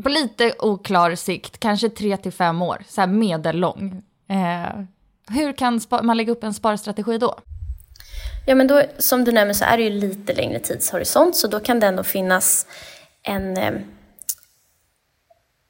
på 0.02 0.08
lite 0.08 0.52
oklar 0.58 1.14
sikt, 1.14 1.60
kanske 1.60 1.88
tre 1.88 2.16
till 2.16 2.32
fem 2.32 2.62
år, 2.62 2.82
så 2.88 3.00
här 3.00 3.08
medellång. 3.08 4.02
Eh, 4.28 4.80
hur 5.28 5.52
kan 5.52 5.80
man 6.02 6.16
lägga 6.16 6.32
upp 6.32 6.44
en 6.44 6.54
sparstrategi 6.54 7.18
då? 7.18 7.34
Ja 8.46 8.54
men 8.54 8.66
då, 8.66 8.82
som 8.98 9.24
du 9.24 9.32
nämner 9.32 9.54
så 9.54 9.64
är 9.64 9.76
det 9.76 9.82
ju 9.82 9.90
lite 9.90 10.34
längre 10.34 10.58
tidshorisont, 10.58 11.36
så 11.36 11.48
då 11.48 11.60
kan 11.60 11.80
det 11.80 11.86
ändå 11.86 12.02
finnas 12.02 12.66
en 13.22 13.56
eh, 13.56 13.72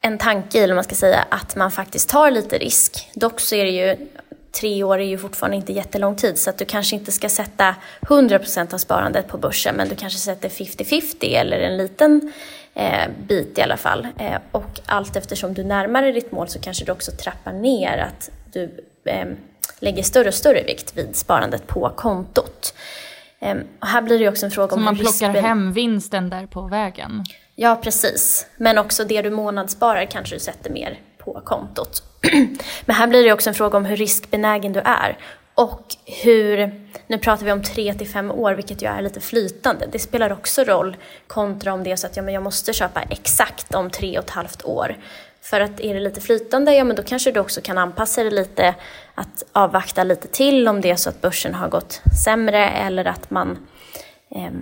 en 0.02 0.18
tanke 0.18 0.58
i, 0.58 0.62
eller 0.62 0.74
man 0.74 0.84
ska 0.84 0.94
säga, 0.94 1.26
att 1.28 1.56
man 1.56 1.70
faktiskt 1.70 2.08
tar 2.08 2.30
lite 2.30 2.58
risk. 2.58 3.10
Dock 3.14 3.40
så 3.40 3.54
är 3.54 3.64
det 3.64 3.70
ju, 3.70 3.96
tre 4.52 4.82
år 4.82 4.98
är 4.98 5.04
ju 5.04 5.18
fortfarande 5.18 5.56
inte 5.56 5.72
jättelång 5.72 6.16
tid, 6.16 6.38
så 6.38 6.50
att 6.50 6.58
du 6.58 6.64
kanske 6.64 6.96
inte 6.96 7.12
ska 7.12 7.28
sätta 7.28 7.74
100% 8.00 8.74
av 8.74 8.78
sparandet 8.78 9.28
på 9.28 9.38
börsen, 9.38 9.74
men 9.74 9.88
du 9.88 9.96
kanske 9.96 10.18
sätter 10.18 10.48
50-50 10.48 11.14
eller 11.20 11.58
en 11.58 11.76
liten 11.76 12.32
eh, 12.74 13.08
bit 13.26 13.58
i 13.58 13.62
alla 13.62 13.76
fall. 13.76 14.08
Eh, 14.18 14.38
och 14.52 14.80
allt 14.86 15.16
eftersom 15.16 15.54
du 15.54 15.64
närmar 15.64 16.02
dig 16.02 16.12
ditt 16.12 16.32
mål 16.32 16.48
så 16.48 16.58
kanske 16.58 16.84
du 16.84 16.92
också 16.92 17.12
trappar 17.12 17.52
ner 17.52 17.98
att 17.98 18.30
du 18.52 18.84
eh, 19.04 19.26
lägger 19.78 20.02
större 20.02 20.28
och 20.28 20.34
större 20.34 20.62
vikt 20.62 20.92
vid 20.96 21.16
sparandet 21.16 21.66
på 21.66 21.92
kontot. 21.96 22.74
Eh, 23.42 23.56
och 23.80 23.86
här 23.86 24.02
blir 24.02 24.18
det 24.18 24.28
också 24.28 24.46
en 24.46 24.52
fråga 24.52 24.68
så 24.68 24.74
om... 24.74 24.80
Så 24.80 24.84
man 24.84 24.96
plockar 24.96 25.30
hem 25.30 25.72
vinsten 25.72 26.30
där 26.30 26.46
på 26.46 26.62
vägen? 26.62 27.24
Ja, 27.54 27.76
precis. 27.76 28.46
Men 28.56 28.78
också 28.78 29.04
det 29.04 29.22
du 29.22 29.30
månadssparar 29.30 30.04
kanske 30.04 30.36
du 30.36 30.40
sätter 30.40 30.70
mer 30.70 31.00
på 31.18 31.40
kontot. 31.44 32.02
Men 32.84 32.96
här 32.96 33.06
blir 33.06 33.24
det 33.24 33.32
också 33.32 33.50
en 33.50 33.54
fråga 33.54 33.76
om 33.76 33.84
hur 33.84 33.96
riskbenägen 33.96 34.72
du 34.72 34.80
är. 34.80 35.18
Och 35.54 35.96
hur, 36.06 36.86
nu 37.06 37.18
pratar 37.18 37.44
vi 37.44 37.52
om 37.52 37.62
tre 37.62 37.94
till 37.94 38.08
fem 38.08 38.30
år, 38.30 38.52
vilket 38.52 38.82
ju 38.82 38.86
är 38.86 39.02
lite 39.02 39.20
flytande. 39.20 39.86
Det 39.92 39.98
spelar 39.98 40.32
också 40.32 40.64
roll 40.64 40.96
kontra 41.26 41.72
om 41.72 41.84
det 41.84 41.92
är 41.92 41.96
så 41.96 42.06
att 42.06 42.16
ja, 42.16 42.22
men 42.22 42.34
jag 42.34 42.42
måste 42.42 42.72
köpa 42.72 43.02
exakt 43.02 43.74
om 43.74 43.90
tre 43.90 44.18
och 44.18 44.24
ett 44.24 44.30
halvt 44.30 44.64
år. 44.64 44.96
För 45.42 45.60
att 45.60 45.80
är 45.80 45.94
det 45.94 46.00
lite 46.00 46.20
flytande, 46.20 46.74
ja 46.74 46.84
men 46.84 46.96
då 46.96 47.02
kanske 47.02 47.32
du 47.32 47.40
också 47.40 47.60
kan 47.60 47.78
anpassa 47.78 48.22
dig 48.22 48.32
lite, 48.32 48.74
att 49.14 49.44
avvakta 49.52 50.04
lite 50.04 50.28
till 50.28 50.68
om 50.68 50.80
det 50.80 50.90
är 50.90 50.96
så 50.96 51.08
att 51.08 51.20
börsen 51.20 51.54
har 51.54 51.68
gått 51.68 52.02
sämre 52.24 52.68
eller 52.68 53.04
att 53.04 53.30
man 53.30 53.58
eh, 54.30 54.52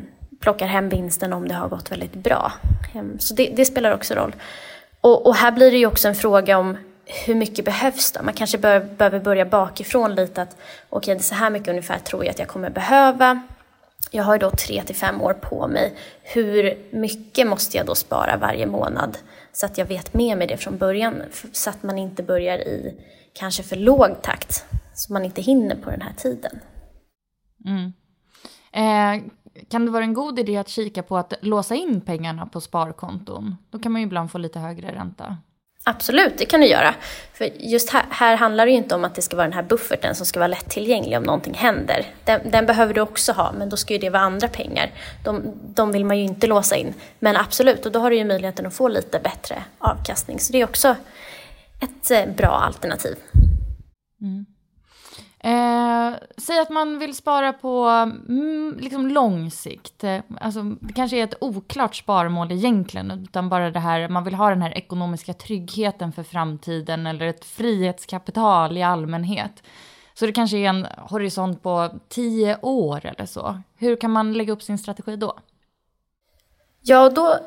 plockar 0.40 0.66
hem 0.66 0.88
vinsten 0.88 1.32
om 1.32 1.48
det 1.48 1.54
har 1.54 1.68
gått 1.68 1.92
väldigt 1.92 2.14
bra. 2.14 2.52
Eh, 2.94 3.02
så 3.18 3.34
det, 3.34 3.52
det 3.56 3.64
spelar 3.64 3.94
också 3.94 4.14
roll. 4.14 4.34
Och, 5.00 5.26
och, 5.26 5.34
här 5.34 5.50
blir 5.52 5.70
det 5.70 5.78
ju 5.78 5.86
också 5.86 6.08
en 6.08 6.14
fråga 6.14 6.58
om 6.58 6.76
hur 7.26 7.34
mycket 7.34 7.64
behövs 7.64 8.12
då? 8.12 8.22
Man 8.22 8.34
kanske 8.34 8.58
bör, 8.58 8.80
behöver 8.80 9.20
börja 9.20 9.44
bakifrån 9.44 10.14
lite 10.14 10.42
att 10.42 10.56
okej, 10.88 11.14
okay, 11.14 11.22
så 11.22 11.34
här 11.34 11.50
mycket 11.50 11.68
ungefär 11.68 11.98
tror 11.98 12.24
jag 12.24 12.30
att 12.30 12.38
jag 12.38 12.48
kommer 12.48 12.70
behöva. 12.70 13.42
Jag 14.10 14.24
har 14.24 14.34
ju 14.34 14.38
då 14.38 14.50
tre 14.50 14.82
till 14.82 14.96
fem 14.96 15.20
år 15.20 15.32
på 15.34 15.68
mig. 15.68 15.94
Hur 16.22 16.78
mycket 16.90 17.46
måste 17.46 17.76
jag 17.76 17.86
då 17.86 17.94
spara 17.94 18.36
varje 18.36 18.66
månad? 18.66 19.18
Så 19.52 19.66
att 19.66 19.78
jag 19.78 19.86
vet 19.86 20.14
med 20.14 20.38
mig 20.38 20.46
det 20.46 20.56
från 20.56 20.78
början, 20.78 21.22
så 21.52 21.70
att 21.70 21.82
man 21.82 21.98
inte 21.98 22.22
börjar 22.22 22.58
i 22.58 22.94
kanske 23.32 23.62
för 23.62 23.76
låg 23.76 24.22
takt, 24.22 24.64
så 24.94 25.12
man 25.12 25.24
inte 25.24 25.42
hinner 25.42 25.76
på 25.76 25.90
den 25.90 26.00
här 26.00 26.12
tiden. 26.16 26.60
Mm. 27.66 27.92
Eh, 28.72 29.22
kan 29.68 29.84
det 29.84 29.90
vara 29.90 30.04
en 30.04 30.14
god 30.14 30.38
idé 30.38 30.56
att 30.56 30.68
kika 30.68 31.02
på 31.02 31.16
att 31.16 31.34
låsa 31.40 31.74
in 31.74 32.00
pengarna 32.00 32.46
på 32.46 32.60
sparkonton? 32.60 33.56
Då 33.70 33.78
kan 33.78 33.92
man 33.92 34.00
ju 34.00 34.06
ibland 34.06 34.30
få 34.30 34.38
lite 34.38 34.58
högre 34.58 34.92
ränta. 34.92 35.36
Absolut, 35.84 36.38
det 36.38 36.44
kan 36.44 36.60
du 36.60 36.66
göra. 36.66 36.94
För 37.32 37.44
just 37.58 37.90
här, 37.90 38.04
här, 38.10 38.36
handlar 38.36 38.66
det 38.66 38.72
ju 38.72 38.78
inte 38.78 38.94
om 38.94 39.04
att 39.04 39.14
det 39.14 39.22
ska 39.22 39.36
vara 39.36 39.46
den 39.46 39.52
här 39.52 39.62
bufferten 39.62 40.14
som 40.14 40.26
ska 40.26 40.38
vara 40.38 40.48
lättillgänglig 40.48 41.18
om 41.18 41.22
någonting 41.22 41.54
händer. 41.54 42.06
Den, 42.24 42.50
den, 42.50 42.66
behöver 42.66 42.94
du 42.94 43.00
också 43.00 43.32
ha, 43.32 43.52
men 43.52 43.68
då 43.68 43.76
ska 43.76 43.94
ju 43.94 43.98
det 43.98 44.10
vara 44.10 44.22
andra 44.22 44.48
pengar. 44.48 44.90
De, 45.24 45.52
de 45.74 45.92
vill 45.92 46.04
man 46.04 46.18
ju 46.18 46.24
inte 46.24 46.46
låsa 46.46 46.76
in. 46.76 46.94
Men 47.18 47.36
absolut, 47.36 47.86
och 47.86 47.92
då 47.92 48.00
har 48.00 48.10
du 48.10 48.16
ju 48.16 48.24
möjligheten 48.24 48.66
att 48.66 48.74
få 48.74 48.88
lite 48.88 49.18
bättre 49.18 49.64
avkastning. 49.78 50.38
Så 50.40 50.52
det 50.52 50.60
är 50.60 50.64
också 50.64 50.96
ett 51.80 52.10
eh, 52.10 52.34
bra 52.36 52.48
alternativ. 52.48 53.16
Mm. 54.20 54.46
Eh, 55.42 56.14
säg 56.36 56.58
att 56.58 56.70
man 56.70 56.98
vill 56.98 57.14
spara 57.14 57.52
på 57.52 57.84
mm, 58.28 58.76
liksom 58.80 59.08
lång 59.08 59.50
sikt. 59.50 60.04
Eh, 60.04 60.20
alltså, 60.40 60.62
det 60.62 60.92
kanske 60.92 61.16
är 61.16 61.24
ett 61.24 61.34
oklart 61.40 61.96
sparmål 61.96 62.52
egentligen, 62.52 63.10
utan 63.10 63.48
bara 63.48 63.70
det 63.70 63.80
här, 63.80 64.08
man 64.08 64.24
vill 64.24 64.34
ha 64.34 64.50
den 64.50 64.62
här 64.62 64.78
ekonomiska 64.78 65.32
tryggheten 65.32 66.12
för 66.12 66.22
framtiden 66.22 67.06
eller 67.06 67.26
ett 67.26 67.44
frihetskapital 67.44 68.78
i 68.78 68.82
allmänhet. 68.82 69.62
Så 70.14 70.26
det 70.26 70.32
kanske 70.32 70.56
är 70.56 70.68
en 70.68 70.86
horisont 70.98 71.62
på 71.62 71.90
tio 72.08 72.58
år 72.62 73.06
eller 73.06 73.26
så. 73.26 73.60
Hur 73.76 73.96
kan 73.96 74.10
man 74.10 74.32
lägga 74.32 74.52
upp 74.52 74.62
sin 74.62 74.78
strategi 74.78 75.16
då? 75.16 75.38
Ja, 76.80 77.10
då, 77.10 77.38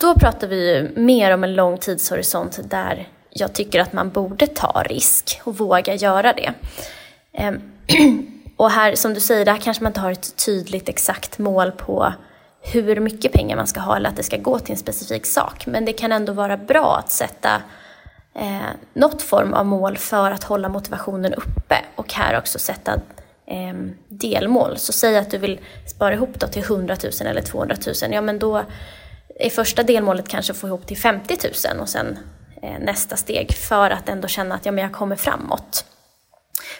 då 0.00 0.14
pratar 0.14 0.48
vi 0.48 0.74
ju 0.74 1.00
mer 1.00 1.34
om 1.34 1.44
en 1.44 1.54
lång 1.54 1.78
tidshorisont 1.78 2.60
där 2.70 3.08
jag 3.30 3.52
tycker 3.52 3.80
att 3.80 3.92
man 3.92 4.10
borde 4.10 4.46
ta 4.46 4.82
risk 4.86 5.40
och 5.44 5.58
våga 5.58 5.94
göra 5.94 6.32
det. 6.32 6.54
Ehm, 7.32 7.60
och 8.56 8.70
här, 8.70 8.94
som 8.94 9.14
du 9.14 9.20
säger, 9.20 9.44
där 9.44 9.56
kanske 9.56 9.82
man 9.82 9.90
inte 9.90 10.00
har 10.00 10.12
ett 10.12 10.44
tydligt 10.46 10.88
exakt 10.88 11.38
mål 11.38 11.72
på 11.72 12.12
hur 12.62 13.00
mycket 13.00 13.32
pengar 13.32 13.56
man 13.56 13.66
ska 13.66 13.80
ha 13.80 13.96
eller 13.96 14.08
att 14.08 14.16
det 14.16 14.22
ska 14.22 14.36
gå 14.36 14.58
till 14.58 14.72
en 14.72 14.78
specifik 14.78 15.26
sak. 15.26 15.66
Men 15.66 15.84
det 15.84 15.92
kan 15.92 16.12
ändå 16.12 16.32
vara 16.32 16.56
bra 16.56 16.96
att 16.96 17.10
sätta 17.10 17.62
eh, 18.34 18.70
något 18.94 19.22
form 19.22 19.54
av 19.54 19.66
mål 19.66 19.96
för 19.96 20.30
att 20.30 20.44
hålla 20.44 20.68
motivationen 20.68 21.34
uppe 21.34 21.76
och 21.96 22.12
här 22.14 22.38
också 22.38 22.58
sätta 22.58 22.94
eh, 23.46 23.74
delmål. 24.08 24.78
Så 24.78 24.92
säg 24.92 25.18
att 25.18 25.30
du 25.30 25.38
vill 25.38 25.60
spara 25.86 26.14
ihop 26.14 26.40
då 26.40 26.46
till 26.46 26.62
100 26.62 26.96
000 27.20 27.28
eller 27.28 27.42
200 27.42 27.76
000, 27.86 28.12
ja 28.12 28.20
men 28.20 28.38
då 28.38 28.62
är 29.36 29.50
första 29.50 29.82
delmålet 29.82 30.28
kanske 30.28 30.52
att 30.52 30.58
få 30.58 30.66
ihop 30.66 30.86
till 30.86 30.96
50 30.96 31.36
000 31.72 31.80
och 31.80 31.88
sen 31.88 32.18
eh, 32.62 32.78
nästa 32.80 33.16
steg 33.16 33.52
för 33.52 33.90
att 33.90 34.08
ändå 34.08 34.28
känna 34.28 34.54
att 34.54 34.66
ja, 34.66 34.72
men 34.72 34.84
jag 34.84 34.92
kommer 34.92 35.16
framåt. 35.16 35.84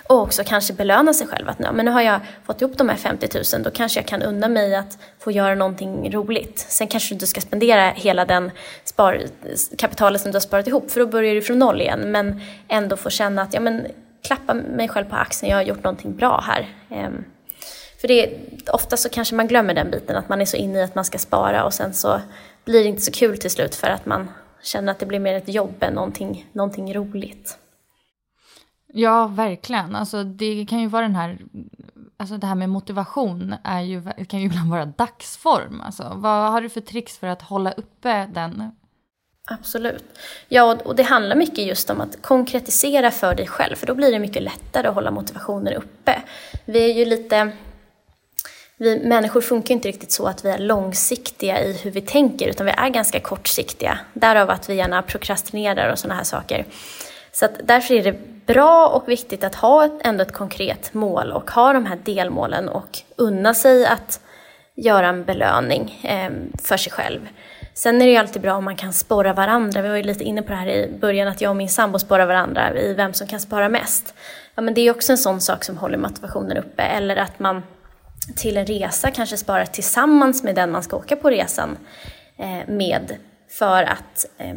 Och 0.07 0.19
också 0.19 0.43
kanske 0.47 0.73
belöna 0.73 1.15
sig 1.15 1.27
själv. 1.27 1.49
Att 1.49 1.59
men 1.59 1.85
nu 1.85 1.91
har 1.91 2.01
jag 2.01 2.21
fått 2.45 2.63
ihop 2.63 2.79
de 2.79 2.89
här 2.89 2.97
50 2.97 3.29
000, 3.55 3.63
då 3.63 3.71
kanske 3.71 4.01
jag 4.01 4.07
kan 4.07 4.23
unna 4.23 4.49
mig 4.49 4.75
att 4.75 4.99
få 5.19 5.31
göra 5.31 5.55
någonting 5.55 6.13
roligt. 6.13 6.59
Sen 6.59 6.87
kanske 6.87 7.11
du 7.11 7.15
inte 7.15 7.27
ska 7.27 7.41
spendera 7.41 7.91
hela 7.91 8.25
den 8.25 8.51
spar, 8.85 9.23
kapitalet 9.79 10.21
som 10.21 10.31
du 10.31 10.37
har 10.37 10.41
sparat 10.41 10.67
ihop, 10.67 10.91
för 10.91 11.01
då 11.01 11.07
börjar 11.07 11.35
du 11.35 11.43
från 11.43 11.59
noll 11.59 11.81
igen. 11.81 12.13
Men 12.13 12.41
ändå 12.69 12.97
få 12.97 13.11
känna 13.11 13.43
att, 13.43 13.55
ja 13.55 13.61
men 13.61 13.87
klappa 14.23 14.55
mig 14.55 14.89
själv 14.89 15.05
på 15.05 15.17
axeln, 15.17 15.51
jag 15.51 15.57
har 15.57 15.63
gjort 15.63 15.85
någonting 15.85 16.17
bra 16.17 16.45
här. 16.47 16.69
Ehm, 16.91 17.25
för 18.01 18.09
det, 18.09 18.39
ofta 18.73 18.97
så 18.97 19.09
kanske 19.09 19.35
man 19.35 19.49
glömmer 19.49 19.75
den 19.75 19.91
biten, 19.91 20.17
att 20.17 20.29
man 20.29 20.41
är 20.41 20.45
så 20.45 20.57
inne 20.57 20.79
i 20.79 20.83
att 20.83 20.95
man 20.95 21.05
ska 21.05 21.19
spara 21.19 21.65
och 21.65 21.75
sen 21.75 21.95
så 21.95 22.21
blir 22.65 22.83
det 22.83 22.89
inte 22.89 23.03
så 23.03 23.13
kul 23.13 23.39
till 23.39 23.51
slut 23.51 23.75
för 23.75 23.87
att 23.87 24.07
man 24.07 24.31
känner 24.63 24.93
att 24.93 24.99
det 24.99 25.07
blir 25.07 25.19
mer 25.19 25.35
ett 25.35 25.49
jobb 25.49 25.83
än 25.83 25.95
någonting, 25.95 26.47
någonting 26.53 26.95
roligt. 26.95 27.59
Ja, 28.93 29.27
verkligen. 29.27 29.97
Alltså, 29.97 30.25
det 30.25 30.67
kan 30.69 30.81
ju 30.81 30.87
vara 30.87 31.03
den 31.03 31.17
här... 31.17 31.39
Alltså 32.17 32.37
det 32.37 32.47
här 32.47 32.55
med 32.55 32.69
motivation 32.69 33.55
är 33.65 33.81
ju, 33.81 34.03
kan 34.29 34.41
ju 34.41 34.47
ibland 34.47 34.71
vara 34.71 34.87
dagsform. 34.87 35.81
Alltså, 35.81 36.13
vad 36.17 36.53
har 36.53 36.61
du 36.61 36.69
för 36.69 36.81
tricks 36.81 37.19
för 37.19 37.27
att 37.27 37.43
hålla 37.43 37.73
uppe 37.73 38.27
den? 38.27 38.71
Absolut. 39.51 40.05
Ja, 40.49 40.79
och 40.85 40.97
det 40.97 41.03
handlar 41.03 41.37
mycket 41.37 41.67
just 41.67 41.91
om 41.91 42.01
att 42.01 42.23
konkretisera 42.23 43.11
för 43.11 43.35
dig 43.35 43.47
själv, 43.47 43.77
för 43.77 43.87
då 43.87 43.95
blir 43.95 44.13
det 44.13 44.19
mycket 44.19 44.43
lättare 44.43 44.89
att 44.89 44.95
hålla 44.95 45.11
motivationen 45.11 45.75
uppe. 45.75 46.23
Vi 46.65 46.91
är 46.91 46.95
ju 46.95 47.05
lite... 47.05 47.51
Vi 48.77 48.99
människor 49.05 49.41
funkar 49.41 49.75
inte 49.75 49.89
riktigt 49.89 50.13
så 50.13 50.27
att 50.27 50.45
vi 50.45 50.51
är 50.51 50.59
långsiktiga 50.59 51.65
i 51.65 51.73
hur 51.73 51.91
vi 51.91 52.01
tänker, 52.01 52.49
utan 52.49 52.67
vi 52.67 52.73
är 52.73 52.89
ganska 52.89 53.21
kortsiktiga. 53.21 53.99
Därav 54.15 54.51
att 54.51 54.71
vi 54.71 54.75
gärna 54.75 55.03
prokrastinerar 55.03 55.93
och 55.93 55.99
sådana 55.99 56.15
här 56.15 56.25
saker. 56.25 56.65
Så 57.33 57.45
att 57.45 57.61
därför 57.65 57.95
är 57.95 58.03
det 58.03 58.30
bra 58.47 58.89
och 58.89 59.09
viktigt 59.09 59.45
att 59.45 59.55
ha 59.55 59.85
ett, 59.85 60.01
ändå 60.05 60.23
ett 60.23 60.33
konkret 60.33 60.95
mål 60.95 61.33
och 61.33 61.51
ha 61.51 61.73
de 61.73 61.87
här 61.87 61.99
delmålen 62.05 62.69
och 62.69 62.99
unna 63.17 63.55
sig 63.55 63.87
att 63.87 64.21
göra 64.75 65.09
en 65.09 65.25
belöning 65.25 66.01
eh, 66.03 66.31
för 66.63 66.77
sig 66.77 66.93
själv. 66.93 67.29
Sen 67.75 68.03
är 68.03 68.07
det 68.07 68.13
ju 68.13 68.17
alltid 68.17 68.43
bra 68.43 68.55
om 68.55 68.65
man 68.65 68.77
kan 68.77 68.93
spåra 68.93 69.33
varandra. 69.33 69.83
Vi 69.83 69.89
var 69.89 69.97
ju 69.97 70.03
lite 70.03 70.25
inne 70.25 70.43
på 70.43 70.49
det 70.49 70.59
här 70.59 70.69
i 70.69 70.99
början, 71.01 71.29
att 71.29 71.41
jag 71.41 71.51
och 71.51 71.57
min 71.57 71.69
sambo 71.69 71.99
spårar 71.99 72.27
varandra 72.27 72.81
i 72.81 72.95
vem 72.95 73.13
som 73.13 73.27
kan 73.27 73.41
spara 73.41 73.69
mest. 73.69 74.15
Ja, 74.55 74.63
men 74.63 74.75
det 74.75 74.81
är 74.81 74.91
också 74.91 75.13
en 75.13 75.19
sån 75.19 75.41
sak 75.41 75.65
som 75.65 75.79
håller 75.79 75.99
motivationen 75.99 76.57
uppe. 76.57 76.83
Eller 76.83 77.17
att 77.17 77.39
man 77.39 77.63
till 78.37 78.57
en 78.57 78.67
resa 78.67 79.11
kanske 79.11 79.37
sparar 79.37 79.65
tillsammans 79.65 80.43
med 80.43 80.55
den 80.55 80.71
man 80.71 80.83
ska 80.83 80.97
åka 80.97 81.17
på 81.17 81.31
resan 81.31 81.79
eh, 82.39 82.69
med. 82.69 83.17
För 83.49 83.83
att 83.83 84.27
eh, 84.39 84.55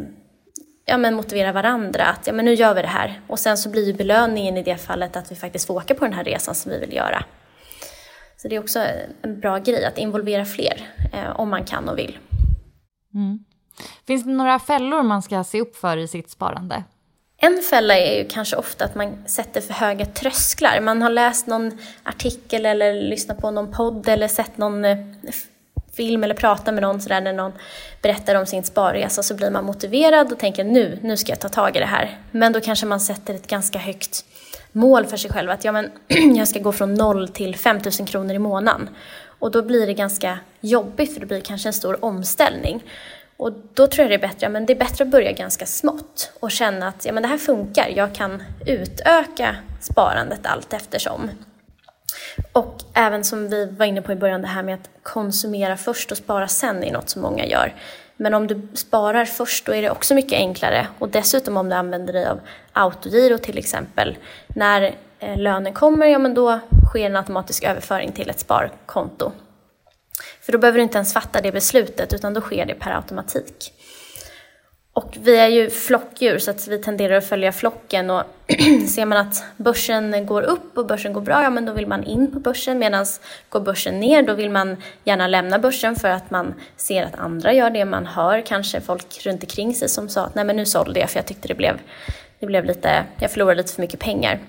ja, 0.85 0.97
men 0.97 1.15
motivera 1.15 1.51
varandra 1.51 2.05
att 2.05 2.27
ja, 2.27 2.33
men 2.33 2.45
nu 2.45 2.53
gör 2.53 2.73
vi 2.73 2.81
det 2.81 2.87
här. 2.87 3.21
Och 3.27 3.39
sen 3.39 3.57
så 3.57 3.69
blir 3.69 3.87
ju 3.87 3.93
belöningen 3.93 4.57
i 4.57 4.63
det 4.63 4.77
fallet 4.77 5.15
att 5.15 5.31
vi 5.31 5.35
faktiskt 5.35 5.67
får 5.67 5.73
åka 5.73 5.95
på 5.95 6.05
den 6.05 6.13
här 6.13 6.23
resan 6.23 6.55
som 6.55 6.71
vi 6.71 6.79
vill 6.79 6.93
göra. 6.93 7.23
Så 8.37 8.47
det 8.47 8.55
är 8.55 8.59
också 8.59 8.79
en 9.21 9.39
bra 9.39 9.57
grej 9.57 9.85
att 9.85 9.97
involvera 9.97 10.45
fler 10.45 10.87
eh, 11.13 11.39
om 11.39 11.49
man 11.49 11.65
kan 11.65 11.89
och 11.89 11.97
vill. 11.97 12.17
Mm. 13.13 13.39
Finns 14.07 14.23
det 14.23 14.31
några 14.31 14.59
fällor 14.59 15.03
man 15.03 15.21
ska 15.21 15.43
se 15.43 15.61
upp 15.61 15.75
för 15.75 15.97
i 15.97 16.07
sitt 16.07 16.29
sparande? 16.29 16.83
En 17.37 17.61
fälla 17.69 17.97
är 17.97 18.17
ju 18.17 18.27
kanske 18.27 18.55
ofta 18.55 18.85
att 18.85 18.95
man 18.95 19.23
sätter 19.25 19.61
för 19.61 19.73
höga 19.73 20.05
trösklar. 20.05 20.81
Man 20.81 21.01
har 21.01 21.09
läst 21.09 21.47
någon 21.47 21.77
artikel 22.03 22.65
eller 22.65 22.93
lyssnat 22.93 23.37
på 23.37 23.51
någon 23.51 23.71
podd 23.71 24.07
eller 24.07 24.27
sett 24.27 24.57
någon 24.57 24.85
eh, 24.85 24.97
film 25.95 26.23
eller 26.23 26.35
prata 26.35 26.71
med 26.71 26.81
någon 26.81 27.01
sådär 27.01 27.21
när 27.21 27.33
någon 27.33 27.51
berättar 28.01 28.35
om 28.35 28.45
sin 28.45 28.63
sparresa 28.63 29.23
så 29.23 29.35
blir 29.35 29.49
man 29.49 29.65
motiverad 29.65 30.31
och 30.31 30.39
tänker 30.39 30.63
nu, 30.63 30.99
nu 31.01 31.17
ska 31.17 31.31
jag 31.31 31.39
ta 31.39 31.49
tag 31.49 31.75
i 31.75 31.79
det 31.79 31.85
här. 31.85 32.17
Men 32.31 32.53
då 32.53 32.61
kanske 32.61 32.85
man 32.85 32.99
sätter 32.99 33.33
ett 33.33 33.47
ganska 33.47 33.79
högt 33.79 34.25
mål 34.71 35.05
för 35.05 35.17
sig 35.17 35.31
själv 35.31 35.49
att 35.49 35.63
ja, 35.63 35.71
men, 35.71 35.91
jag 36.37 36.47
ska 36.47 36.59
gå 36.59 36.71
från 36.71 36.93
noll 36.93 37.29
till 37.29 37.55
5 37.55 37.79
000 37.99 38.07
kronor 38.07 38.35
i 38.35 38.39
månaden. 38.39 38.89
Och 39.39 39.51
då 39.51 39.61
blir 39.61 39.87
det 39.87 39.93
ganska 39.93 40.39
jobbigt 40.61 41.13
för 41.13 41.19
det 41.19 41.25
blir 41.25 41.41
kanske 41.41 41.69
en 41.69 41.73
stor 41.73 42.05
omställning. 42.05 42.83
Och 43.37 43.53
då 43.73 43.87
tror 43.87 44.03
jag 44.03 44.11
det 44.11 44.25
är 44.25 44.29
bättre, 44.29 44.49
men 44.49 44.65
det 44.65 44.73
är 44.73 44.79
bättre 44.79 45.03
att 45.03 45.11
börja 45.11 45.31
ganska 45.31 45.65
smått 45.65 46.31
och 46.39 46.51
känna 46.51 46.87
att 46.87 47.05
ja, 47.05 47.13
men 47.13 47.23
det 47.23 47.29
här 47.29 47.37
funkar, 47.37 47.93
jag 47.95 48.15
kan 48.15 48.43
utöka 48.65 49.55
sparandet 49.81 50.45
allt 50.45 50.73
eftersom. 50.73 51.29
Och 52.51 52.77
även 52.93 53.23
som 53.23 53.49
vi 53.49 53.65
var 53.65 53.85
inne 53.85 54.01
på 54.01 54.11
i 54.11 54.15
början, 54.15 54.41
det 54.41 54.47
här 54.47 54.63
med 54.63 54.75
att 54.75 54.89
konsumera 55.03 55.77
först 55.77 56.11
och 56.11 56.17
spara 56.17 56.47
sen 56.47 56.83
är 56.83 56.91
något 56.91 57.09
som 57.09 57.21
många 57.21 57.45
gör. 57.45 57.73
Men 58.17 58.33
om 58.33 58.47
du 58.47 58.67
sparar 58.73 59.25
först, 59.25 59.65
då 59.65 59.73
är 59.73 59.81
det 59.81 59.89
också 59.89 60.13
mycket 60.13 60.37
enklare. 60.37 60.87
Och 60.99 61.09
dessutom 61.09 61.57
om 61.57 61.69
du 61.69 61.75
använder 61.75 62.13
dig 62.13 62.25
av 62.25 62.39
autogiro 62.73 63.37
till 63.37 63.57
exempel. 63.57 64.17
När 64.47 64.95
eh, 65.19 65.37
lönen 65.37 65.73
kommer, 65.73 66.07
ja 66.07 66.19
men 66.19 66.33
då 66.33 66.59
sker 66.89 67.05
en 67.05 67.15
automatisk 67.15 67.63
överföring 67.63 68.11
till 68.11 68.29
ett 68.29 68.39
sparkonto. 68.39 69.31
För 70.41 70.51
då 70.51 70.57
behöver 70.57 70.77
du 70.77 70.83
inte 70.83 70.97
ens 70.97 71.13
fatta 71.13 71.41
det 71.41 71.51
beslutet, 71.51 72.13
utan 72.13 72.33
då 72.33 72.41
sker 72.41 72.65
det 72.65 72.73
per 72.73 72.91
automatik. 72.91 73.73
Och 74.93 75.17
vi 75.21 75.37
är 75.37 75.47
ju 75.47 75.69
flockdjur 75.69 76.39
så 76.39 76.51
att 76.51 76.67
vi 76.67 76.77
tenderar 76.77 77.17
att 77.17 77.25
följa 77.25 77.51
flocken 77.51 78.09
och 78.09 78.23
ser 78.89 79.05
man 79.05 79.17
att 79.17 79.43
börsen 79.57 80.25
går 80.25 80.41
upp 80.41 80.77
och 80.77 80.85
börsen 80.85 81.13
går 81.13 81.21
bra, 81.21 81.43
ja 81.43 81.49
men 81.49 81.65
då 81.65 81.73
vill 81.73 81.87
man 81.87 82.03
in 82.03 82.31
på 82.31 82.39
börsen 82.39 82.79
medan 82.79 83.05
går 83.49 83.59
börsen 83.59 83.99
ner 83.99 84.23
då 84.23 84.33
vill 84.33 84.49
man 84.49 84.77
gärna 85.03 85.27
lämna 85.27 85.59
börsen 85.59 85.95
för 85.95 86.09
att 86.09 86.31
man 86.31 86.53
ser 86.77 87.03
att 87.03 87.15
andra 87.15 87.53
gör 87.53 87.69
det. 87.69 87.85
Man 87.85 88.05
hör 88.05 88.41
kanske 88.41 88.81
folk 88.81 89.25
runt 89.25 89.43
omkring 89.43 89.73
sig 89.75 89.89
som 89.89 90.09
sa 90.09 90.25
att 90.25 90.35
nej 90.35 90.45
men 90.45 90.55
nu 90.55 90.65
sålde 90.65 90.99
jag 90.99 91.09
för 91.09 91.19
jag 91.19 91.25
tyckte 91.25 91.47
det 91.47 91.55
blev, 91.55 91.79
det 92.39 92.45
blev 92.45 92.65
lite, 92.65 93.03
jag 93.19 93.31
förlorade 93.31 93.57
lite 93.57 93.73
för 93.73 93.81
mycket 93.81 93.99
pengar. 93.99 94.39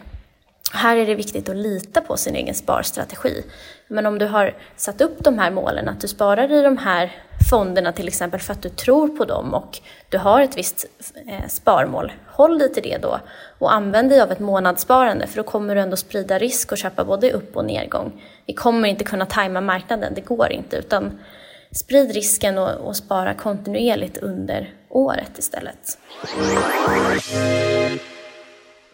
Här 0.74 0.96
är 0.96 1.06
det 1.06 1.14
viktigt 1.14 1.48
att 1.48 1.56
lita 1.56 2.00
på 2.00 2.16
sin 2.16 2.34
egen 2.34 2.54
sparstrategi. 2.54 3.44
Men 3.88 4.06
om 4.06 4.18
du 4.18 4.26
har 4.26 4.54
satt 4.76 5.00
upp 5.00 5.24
de 5.24 5.38
här 5.38 5.50
målen, 5.50 5.88
att 5.88 6.00
du 6.00 6.08
sparar 6.08 6.52
i 6.52 6.62
de 6.62 6.78
här 6.78 7.12
fonderna 7.50 7.92
till 7.92 8.08
exempel 8.08 8.40
för 8.40 8.52
att 8.52 8.62
du 8.62 8.68
tror 8.68 9.08
på 9.08 9.24
dem 9.24 9.54
och 9.54 9.78
du 10.08 10.18
har 10.18 10.40
ett 10.40 10.58
visst 10.58 10.86
eh, 11.26 11.48
sparmål, 11.48 12.12
håll 12.26 12.58
dig 12.58 12.72
till 12.72 12.82
det 12.82 12.98
då 13.02 13.20
och 13.58 13.74
använd 13.74 14.10
dig 14.10 14.20
av 14.20 14.32
ett 14.32 14.40
månadssparande 14.40 15.26
för 15.26 15.36
då 15.36 15.42
kommer 15.42 15.74
du 15.74 15.80
ändå 15.80 15.96
sprida 15.96 16.38
risk 16.38 16.72
och 16.72 16.78
köpa 16.78 17.04
både 17.04 17.32
upp 17.32 17.56
och 17.56 17.64
nedgång. 17.64 18.22
Vi 18.46 18.54
kommer 18.54 18.88
inte 18.88 19.04
kunna 19.04 19.26
tajma 19.26 19.60
marknaden, 19.60 20.12
det 20.14 20.20
går 20.20 20.52
inte, 20.52 20.76
utan 20.76 21.18
sprid 21.72 22.14
risken 22.14 22.58
och, 22.58 22.70
och 22.70 22.96
spara 22.96 23.34
kontinuerligt 23.34 24.18
under 24.18 24.74
året 24.88 25.38
istället. 25.38 25.98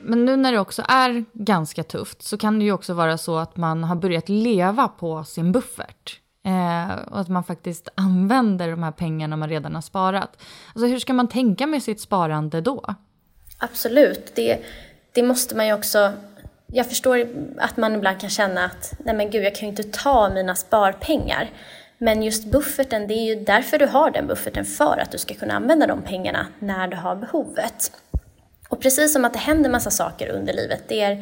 Men 0.02 0.24
nu 0.24 0.36
när 0.36 0.52
det 0.52 0.58
också 0.58 0.82
är 0.88 1.24
ganska 1.32 1.82
tufft 1.82 2.22
så 2.22 2.38
kan 2.38 2.58
det 2.58 2.64
ju 2.64 2.72
också 2.72 2.94
vara 2.94 3.18
så 3.18 3.38
att 3.38 3.56
man 3.56 3.84
har 3.84 3.96
börjat 3.96 4.28
leva 4.28 4.88
på 4.88 5.24
sin 5.24 5.52
buffert. 5.52 6.20
Eh, 6.46 6.98
och 7.10 7.20
att 7.20 7.28
man 7.28 7.44
faktiskt 7.44 7.88
använder 7.94 8.70
de 8.70 8.82
här 8.82 8.92
pengarna 8.92 9.36
man 9.36 9.48
redan 9.48 9.74
har 9.74 9.82
sparat. 9.82 10.42
Alltså 10.74 10.86
hur 10.86 10.98
ska 10.98 11.12
man 11.12 11.28
tänka 11.28 11.66
med 11.66 11.82
sitt 11.82 12.00
sparande 12.00 12.60
då? 12.60 12.94
Absolut, 13.58 14.32
det, 14.34 14.58
det 15.12 15.22
måste 15.22 15.56
man 15.56 15.66
ju 15.66 15.72
också... 15.72 16.12
Jag 16.72 16.88
förstår 16.88 17.28
att 17.58 17.76
man 17.76 17.94
ibland 17.94 18.20
kan 18.20 18.30
känna 18.30 18.64
att 18.64 18.94
nej 18.98 19.14
men 19.14 19.30
gud, 19.30 19.44
jag 19.44 19.54
kan 19.54 19.68
ju 19.68 19.70
inte 19.70 19.98
ta 19.98 20.30
mina 20.30 20.54
sparpengar. 20.54 21.50
Men 21.98 22.22
just 22.22 22.44
bufferten, 22.44 23.06
det 23.06 23.14
är 23.14 23.34
ju 23.34 23.44
därför 23.44 23.78
du 23.78 23.86
har 23.86 24.10
den 24.10 24.26
bufferten, 24.26 24.64
för 24.64 24.98
att 24.98 25.10
du 25.10 25.18
ska 25.18 25.34
kunna 25.34 25.54
använda 25.54 25.86
de 25.86 26.02
pengarna 26.02 26.46
när 26.58 26.88
du 26.88 26.96
har 26.96 27.16
behovet. 27.16 27.92
Och 28.70 28.80
precis 28.80 29.12
som 29.12 29.24
att 29.24 29.32
det 29.32 29.38
händer 29.38 29.70
massa 29.70 29.90
saker 29.90 30.28
under 30.28 30.52
livet. 30.52 30.82
Det 30.88 31.00
är 31.00 31.12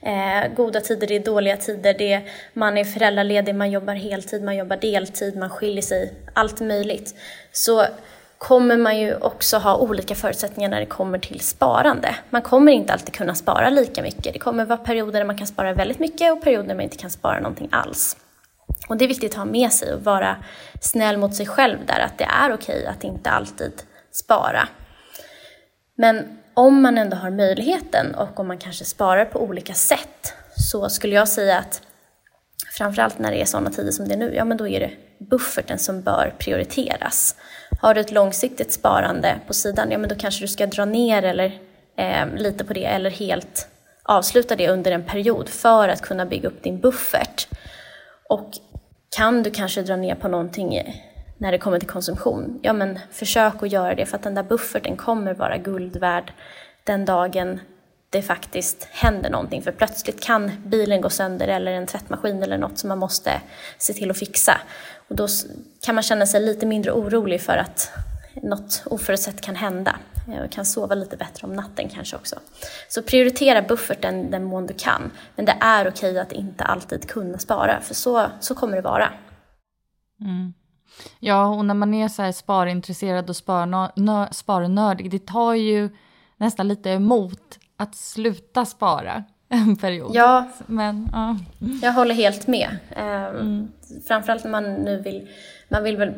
eh, 0.00 0.54
goda 0.54 0.80
tider, 0.80 1.06
det 1.06 1.16
är 1.16 1.20
dåliga 1.20 1.56
tider, 1.56 1.94
det 1.98 2.12
är, 2.12 2.22
man 2.52 2.78
är 2.78 2.84
föräldraledig, 2.84 3.54
man 3.54 3.70
jobbar 3.70 3.94
heltid, 3.94 4.42
man 4.42 4.56
jobbar 4.56 4.76
deltid, 4.76 5.36
man 5.36 5.50
skiljer 5.50 5.82
sig, 5.82 6.12
allt 6.34 6.60
möjligt. 6.60 7.14
Så 7.52 7.86
kommer 8.38 8.76
man 8.76 8.98
ju 8.98 9.14
också 9.14 9.56
ha 9.58 9.76
olika 9.76 10.14
förutsättningar 10.14 10.70
när 10.70 10.80
det 10.80 10.86
kommer 10.86 11.18
till 11.18 11.40
sparande. 11.40 12.16
Man 12.30 12.42
kommer 12.42 12.72
inte 12.72 12.92
alltid 12.92 13.14
kunna 13.14 13.34
spara 13.34 13.70
lika 13.70 14.02
mycket. 14.02 14.32
Det 14.32 14.38
kommer 14.38 14.64
vara 14.64 14.78
perioder 14.78 15.18
där 15.18 15.26
man 15.26 15.38
kan 15.38 15.46
spara 15.46 15.74
väldigt 15.74 15.98
mycket 15.98 16.32
och 16.32 16.42
perioder 16.42 16.68
där 16.68 16.74
man 16.74 16.84
inte 16.84 16.96
kan 16.96 17.10
spara 17.10 17.40
någonting 17.40 17.68
alls. 17.72 18.16
Och 18.88 18.96
det 18.96 19.04
är 19.04 19.08
viktigt 19.08 19.32
att 19.32 19.38
ha 19.38 19.44
med 19.44 19.72
sig 19.72 19.94
och 19.94 20.04
vara 20.04 20.36
snäll 20.80 21.16
mot 21.16 21.34
sig 21.34 21.46
själv 21.46 21.78
där, 21.86 22.00
att 22.00 22.18
det 22.18 22.24
är 22.24 22.54
okej 22.54 22.86
att 22.86 23.04
inte 23.04 23.30
alltid 23.30 23.72
spara. 24.12 24.68
Men 25.96 26.38
om 26.54 26.82
man 26.82 26.98
ändå 26.98 27.16
har 27.16 27.30
möjligheten 27.30 28.14
och 28.14 28.40
om 28.40 28.48
man 28.48 28.58
kanske 28.58 28.84
sparar 28.84 29.24
på 29.24 29.42
olika 29.42 29.74
sätt 29.74 30.34
så 30.56 30.88
skulle 30.88 31.14
jag 31.14 31.28
säga 31.28 31.58
att 31.58 31.82
framförallt 32.78 33.18
när 33.18 33.30
det 33.30 33.40
är 33.40 33.44
sådana 33.44 33.70
tider 33.70 33.92
som 33.92 34.08
det 34.08 34.14
är 34.14 34.18
nu, 34.18 34.34
ja 34.34 34.44
men 34.44 34.56
då 34.56 34.68
är 34.68 34.80
det 34.80 34.90
bufferten 35.18 35.78
som 35.78 36.02
bör 36.02 36.34
prioriteras. 36.38 37.36
Har 37.80 37.94
du 37.94 38.00
ett 38.00 38.12
långsiktigt 38.12 38.72
sparande 38.72 39.36
på 39.46 39.54
sidan, 39.54 39.90
ja 39.90 39.98
men 39.98 40.08
då 40.08 40.14
kanske 40.14 40.44
du 40.44 40.48
ska 40.48 40.66
dra 40.66 40.84
ner 40.84 41.22
eller 41.22 41.58
eh, 41.96 42.26
lite 42.34 42.64
på 42.64 42.72
det 42.72 42.84
eller 42.84 43.10
helt 43.10 43.68
avsluta 44.02 44.56
det 44.56 44.68
under 44.68 44.92
en 44.92 45.04
period 45.04 45.48
för 45.48 45.88
att 45.88 46.02
kunna 46.02 46.26
bygga 46.26 46.48
upp 46.48 46.62
din 46.62 46.80
buffert. 46.80 47.48
Och 48.28 48.50
kan 49.16 49.42
du 49.42 49.50
kanske 49.50 49.82
dra 49.82 49.96
ner 49.96 50.14
på 50.14 50.28
någonting 50.28 50.82
när 51.38 51.52
det 51.52 51.58
kommer 51.58 51.78
till 51.78 51.88
konsumtion, 51.88 52.60
ja 52.62 52.72
men 52.72 52.98
försök 53.10 53.62
att 53.62 53.72
göra 53.72 53.94
det 53.94 54.06
för 54.06 54.16
att 54.16 54.22
den 54.22 54.34
där 54.34 54.42
bufferten 54.42 54.96
kommer 54.96 55.34
vara 55.34 55.58
guld 55.58 55.96
värd 55.96 56.32
den 56.84 57.04
dagen 57.04 57.60
det 58.10 58.22
faktiskt 58.22 58.88
händer 58.90 59.30
någonting. 59.30 59.62
För 59.62 59.72
plötsligt 59.72 60.20
kan 60.20 60.52
bilen 60.64 61.00
gå 61.00 61.10
sönder 61.10 61.48
eller 61.48 61.72
en 61.72 61.86
tvättmaskin 61.86 62.42
eller 62.42 62.58
något 62.58 62.78
som 62.78 62.88
man 62.88 62.98
måste 62.98 63.40
se 63.78 63.92
till 63.92 64.10
att 64.10 64.18
fixa. 64.18 64.60
Och 65.08 65.16
då 65.16 65.28
kan 65.80 65.94
man 65.94 66.02
känna 66.02 66.26
sig 66.26 66.40
lite 66.40 66.66
mindre 66.66 66.92
orolig 66.92 67.40
för 67.40 67.56
att 67.56 67.90
något 68.42 68.82
oförutsett 68.86 69.40
kan 69.40 69.56
hända. 69.56 69.96
Eh, 70.28 70.38
man 70.38 70.48
kan 70.48 70.64
sova 70.64 70.94
lite 70.94 71.16
bättre 71.16 71.46
om 71.46 71.52
natten 71.52 71.88
kanske 71.88 72.16
också. 72.16 72.36
Så 72.88 73.02
prioritera 73.02 73.62
bufferten 73.62 74.30
den 74.30 74.44
mån 74.44 74.66
du 74.66 74.74
kan. 74.74 75.10
Men 75.36 75.44
det 75.44 75.56
är 75.60 75.88
okej 75.88 76.18
att 76.18 76.32
inte 76.32 76.64
alltid 76.64 77.08
kunna 77.08 77.38
spara, 77.38 77.80
för 77.80 77.94
så, 77.94 78.26
så 78.40 78.54
kommer 78.54 78.76
det 78.76 78.82
vara. 78.82 79.12
Mm. 80.20 80.54
Ja, 81.18 81.46
och 81.46 81.64
när 81.64 81.74
man 81.74 81.94
är 81.94 82.08
så 82.08 82.22
här 82.22 82.32
sparintresserad 82.32 83.30
och 83.30 83.36
sparnördig, 84.34 85.10
det 85.10 85.26
tar 85.26 85.54
ju 85.54 85.90
nästan 86.36 86.68
lite 86.68 86.90
emot 86.90 87.58
att 87.76 87.94
sluta 87.94 88.64
spara 88.64 89.24
en 89.48 89.76
period. 89.76 90.10
Ja, 90.14 90.48
Men, 90.66 91.08
ja. 91.12 91.36
jag 91.82 91.92
håller 91.92 92.14
helt 92.14 92.46
med. 92.46 92.76
Mm. 92.96 93.72
Framförallt 94.08 94.44
när 94.44 94.50
man 94.50 94.74
nu 94.74 95.00
vill, 95.00 95.28
man 95.68 95.82
vill 95.82 95.96
väl, 95.96 96.14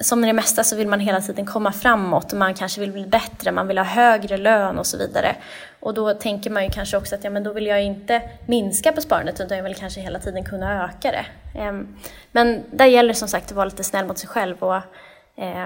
som 0.00 0.24
i 0.24 0.26
det 0.26 0.32
mesta 0.32 0.64
så 0.64 0.76
vill 0.76 0.88
man 0.88 1.00
hela 1.00 1.20
tiden 1.20 1.46
komma 1.46 1.72
framåt 1.72 2.32
och 2.32 2.38
man 2.38 2.54
kanske 2.54 2.80
vill 2.80 2.92
bli 2.92 3.06
bättre, 3.06 3.52
man 3.52 3.68
vill 3.68 3.78
ha 3.78 3.84
högre 3.84 4.36
lön 4.36 4.78
och 4.78 4.86
så 4.86 4.98
vidare. 4.98 5.36
Och 5.80 5.94
då 5.94 6.14
tänker 6.14 6.50
man 6.50 6.64
ju 6.64 6.70
kanske 6.70 6.96
också 6.96 7.14
att 7.14 7.24
ja, 7.24 7.30
men 7.30 7.44
då 7.44 7.52
vill 7.52 7.66
jag 7.66 7.84
inte 7.84 8.22
minska 8.46 8.92
på 8.92 9.00
sparandet 9.00 9.40
utan 9.40 9.56
jag 9.56 9.64
vill 9.64 9.74
kanske 9.74 10.00
hela 10.00 10.18
tiden 10.18 10.44
kunna 10.44 10.84
öka 10.84 11.10
det. 11.10 11.26
Um, 11.68 11.96
men 12.32 12.62
där 12.70 12.86
gäller 12.86 13.14
som 13.14 13.28
sagt 13.28 13.50
att 13.50 13.56
vara 13.56 13.64
lite 13.64 13.84
snäll 13.84 14.06
mot 14.06 14.18
sig 14.18 14.28
själv 14.28 14.56
och 14.58 14.82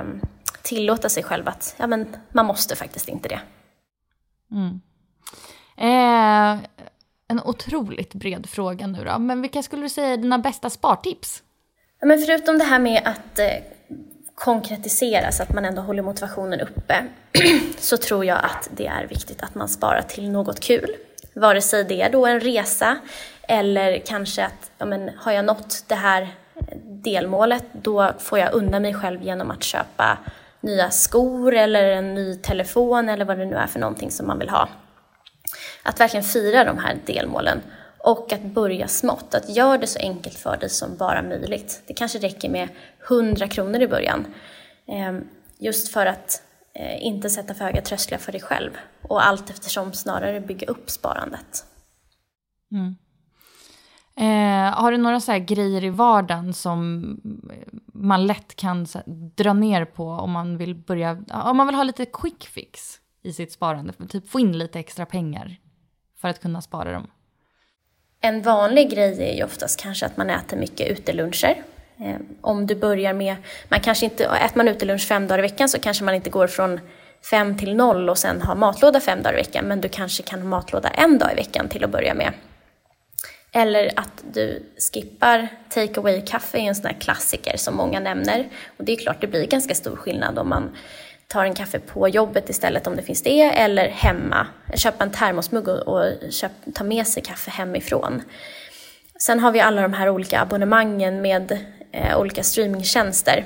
um, 0.01 0.21
tillåta 0.62 1.09
sig 1.09 1.23
själv 1.23 1.49
att 1.49 1.75
ja, 1.79 1.87
men 1.87 2.16
man 2.33 2.47
måste 2.47 2.77
faktiskt 2.77 3.09
inte 3.09 3.29
det. 3.29 3.40
Mm. 4.51 4.81
Eh, 5.77 6.59
en 7.28 7.40
otroligt 7.44 8.14
bred 8.14 8.46
fråga 8.48 8.86
nu 8.86 9.04
då, 9.04 9.18
men 9.18 9.42
vilka 9.42 9.62
skulle 9.62 9.82
du 9.82 9.88
säga 9.88 10.08
är 10.08 10.16
dina 10.16 10.38
bästa 10.38 10.70
spartips? 10.70 11.42
Ja, 12.00 12.06
men 12.06 12.18
förutom 12.18 12.58
det 12.58 12.64
här 12.64 12.78
med 12.78 13.02
att 13.04 13.38
eh, 13.38 13.46
konkretisera 14.34 15.32
så 15.32 15.42
att 15.42 15.54
man 15.54 15.64
ändå 15.64 15.82
håller 15.82 16.02
motivationen 16.02 16.60
uppe 16.60 17.04
så 17.78 17.96
tror 17.96 18.24
jag 18.24 18.38
att 18.38 18.70
det 18.76 18.86
är 18.86 19.06
viktigt 19.06 19.42
att 19.42 19.54
man 19.54 19.68
sparar 19.68 20.02
till 20.02 20.30
något 20.30 20.60
kul. 20.60 20.96
Vare 21.34 21.62
sig 21.62 21.84
det 21.84 22.02
är 22.02 22.10
då 22.10 22.26
en 22.26 22.40
resa 22.40 22.98
eller 23.42 23.98
kanske 24.06 24.44
att 24.44 24.70
ja, 24.78 24.86
men, 24.86 25.10
har 25.18 25.32
jag 25.32 25.44
nått 25.44 25.84
det 25.86 25.94
här 25.94 26.28
delmålet 26.82 27.64
då 27.72 28.12
får 28.18 28.38
jag 28.38 28.54
unna 28.54 28.80
mig 28.80 28.94
själv 28.94 29.22
genom 29.22 29.50
att 29.50 29.62
köpa 29.62 30.18
nya 30.60 30.90
skor 30.90 31.54
eller 31.54 31.90
en 31.90 32.14
ny 32.14 32.36
telefon 32.36 33.08
eller 33.08 33.24
vad 33.24 33.38
det 33.38 33.44
nu 33.44 33.56
är 33.56 33.66
för 33.66 33.80
någonting 33.80 34.10
som 34.10 34.26
man 34.26 34.38
vill 34.38 34.48
ha. 34.48 34.68
Att 35.87 36.01
verkligen 36.01 36.25
fira 36.25 36.64
de 36.64 36.79
här 36.79 36.99
delmålen 37.07 37.62
och 37.99 38.33
att 38.33 38.42
börja 38.42 38.88
smått. 38.88 39.35
Att 39.35 39.57
göra 39.57 39.79
det 39.79 39.87
så 39.87 39.99
enkelt 39.99 40.38
för 40.38 40.57
dig 40.57 40.68
som 40.68 40.96
bara 40.96 41.22
möjligt. 41.22 41.83
Det 41.87 41.94
kanske 41.94 42.18
räcker 42.18 42.51
med 42.51 42.68
100 43.09 43.49
kronor 43.49 43.83
i 43.83 43.88
början. 43.88 44.27
Ehm, 44.88 45.25
just 45.59 45.92
för 45.92 46.07
att 46.07 46.42
eh, 46.75 47.07
inte 47.07 47.31
sätta 47.31 47.55
för 47.55 47.64
höga 47.64 47.83
trösklar 47.83 48.18
för 48.18 48.33
dig 48.33 48.40
själv 48.40 48.70
och 49.03 49.27
allt 49.27 49.51
eftersom 49.51 49.92
snarare 49.92 50.40
bygga 50.40 50.66
upp 50.66 50.90
sparandet. 50.90 51.64
Mm. 52.72 52.96
Eh, 54.18 54.75
har 54.75 54.92
du 54.92 54.99
några 54.99 55.20
så 55.20 55.38
grejer 55.38 55.85
i 55.85 55.90
vardagen 55.90 56.55
som 56.55 57.05
eh, 57.51 57.79
man 57.92 58.27
lätt 58.27 58.57
kan 58.57 58.87
här, 58.94 59.05
dra 59.37 59.53
ner 59.53 59.85
på 59.85 60.09
om 60.09 60.31
man 60.31 60.59
vill 60.59 60.75
börja, 60.75 61.25
om 61.44 61.57
man 61.57 61.66
vill 61.66 61.77
ha 61.77 61.83
lite 61.83 62.07
quick 62.07 62.46
fix 62.46 63.01
i 63.22 63.33
sitt 63.33 63.53
sparande, 63.53 63.92
typ 64.09 64.29
få 64.29 64.40
in 64.40 64.59
lite 64.59 64.79
extra 64.79 65.07
pengar 65.07 65.57
för 66.26 66.30
att 66.30 66.42
kunna 66.42 66.62
spara 66.62 66.92
dem? 66.92 67.06
En 68.20 68.42
vanlig 68.42 68.90
grej 68.90 69.30
är 69.30 69.34
ju 69.36 69.44
oftast 69.44 69.80
kanske 69.80 70.06
att 70.06 70.16
man 70.16 70.30
äter 70.30 70.56
mycket 70.56 70.90
uteluncher. 70.90 71.62
Eh, 72.00 72.16
om 72.40 72.66
du 72.66 72.74
börjar 72.74 73.12
med, 73.12 73.36
man 73.68 73.80
kanske 73.80 74.04
inte, 74.04 74.24
äter 74.24 74.56
man 74.56 74.68
utelunch 74.68 75.06
fem 75.08 75.26
dagar 75.26 75.38
i 75.38 75.42
veckan 75.42 75.68
så 75.68 75.78
kanske 75.78 76.04
man 76.04 76.14
inte 76.14 76.30
går 76.30 76.46
från 76.46 76.80
fem 77.30 77.58
till 77.58 77.76
noll 77.76 78.10
och 78.10 78.18
sen 78.18 78.42
har 78.42 78.54
matlåda 78.54 79.00
fem 79.00 79.22
dagar 79.22 79.38
i 79.38 79.42
veckan, 79.42 79.64
men 79.64 79.80
du 79.80 79.88
kanske 79.88 80.22
kan 80.22 80.40
ha 80.40 80.48
matlåda 80.48 80.88
en 80.88 81.18
dag 81.18 81.32
i 81.32 81.34
veckan 81.34 81.68
till 81.68 81.84
att 81.84 81.90
börja 81.90 82.14
med. 82.14 82.32
Eller 83.52 83.90
att 83.96 84.24
du 84.32 84.62
skippar 84.92 85.48
take 85.68 86.00
away-kaffe 86.00 86.58
är 86.58 86.62
en 86.62 86.74
sån 86.74 86.86
här 86.86 87.00
klassiker 87.00 87.56
som 87.56 87.76
många 87.76 88.00
nämner. 88.00 88.48
Och 88.76 88.84
det 88.84 88.92
är 88.92 88.96
klart, 88.96 89.20
det 89.20 89.26
blir 89.26 89.46
ganska 89.46 89.74
stor 89.74 89.96
skillnad 89.96 90.38
om 90.38 90.48
man 90.48 90.76
tar 91.28 91.44
en 91.44 91.54
kaffe 91.54 91.78
på 91.78 92.08
jobbet 92.08 92.50
istället 92.50 92.86
om 92.86 92.96
det 92.96 93.02
finns 93.02 93.22
det, 93.22 93.42
eller 93.42 93.88
hemma. 93.88 94.46
Köpa 94.74 95.04
en 95.04 95.10
termosmugg 95.10 95.68
och, 95.68 95.78
och 95.78 96.12
köp, 96.30 96.52
ta 96.74 96.84
med 96.84 97.06
sig 97.06 97.22
kaffe 97.22 97.50
hemifrån. 97.50 98.22
Sen 99.20 99.40
har 99.40 99.52
vi 99.52 99.60
alla 99.60 99.82
de 99.82 99.92
här 99.92 100.08
olika 100.08 100.40
abonnemangen 100.40 101.22
med 101.22 101.58
eh, 101.92 102.18
olika 102.18 102.42
streamingtjänster. 102.42 103.44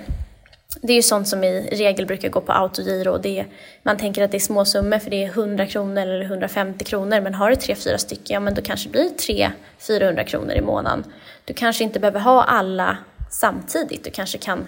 Det 0.82 0.92
är 0.92 0.96
ju 0.96 1.02
sånt 1.02 1.28
som 1.28 1.44
i 1.44 1.68
regel 1.72 2.06
brukar 2.06 2.28
gå 2.28 2.40
på 2.40 2.52
autogiro 2.52 3.18
Det 3.18 3.38
är, 3.38 3.46
man 3.82 3.96
tänker 3.96 4.22
att 4.22 4.30
det 4.30 4.36
är 4.36 4.40
små 4.40 4.64
summor 4.64 4.98
för 4.98 5.10
det 5.10 5.24
är 5.24 5.28
100 5.28 5.66
kronor 5.66 6.02
eller 6.02 6.22
150 6.22 6.84
kronor 6.84 7.20
men 7.20 7.34
har 7.34 7.50
du 7.50 7.56
tre, 7.56 7.74
fyra 7.74 7.98
stycken, 7.98 8.34
ja 8.34 8.40
men 8.40 8.54
då 8.54 8.62
kanske 8.62 8.88
det 8.88 8.92
blir 8.92 9.50
300-400 9.80 10.24
kronor 10.24 10.52
i 10.52 10.60
månaden. 10.60 11.04
Du 11.44 11.54
kanske 11.54 11.84
inte 11.84 12.00
behöver 12.00 12.20
ha 12.20 12.42
alla 12.42 12.98
samtidigt, 13.30 14.04
du 14.04 14.10
kanske 14.10 14.38
kan 14.38 14.66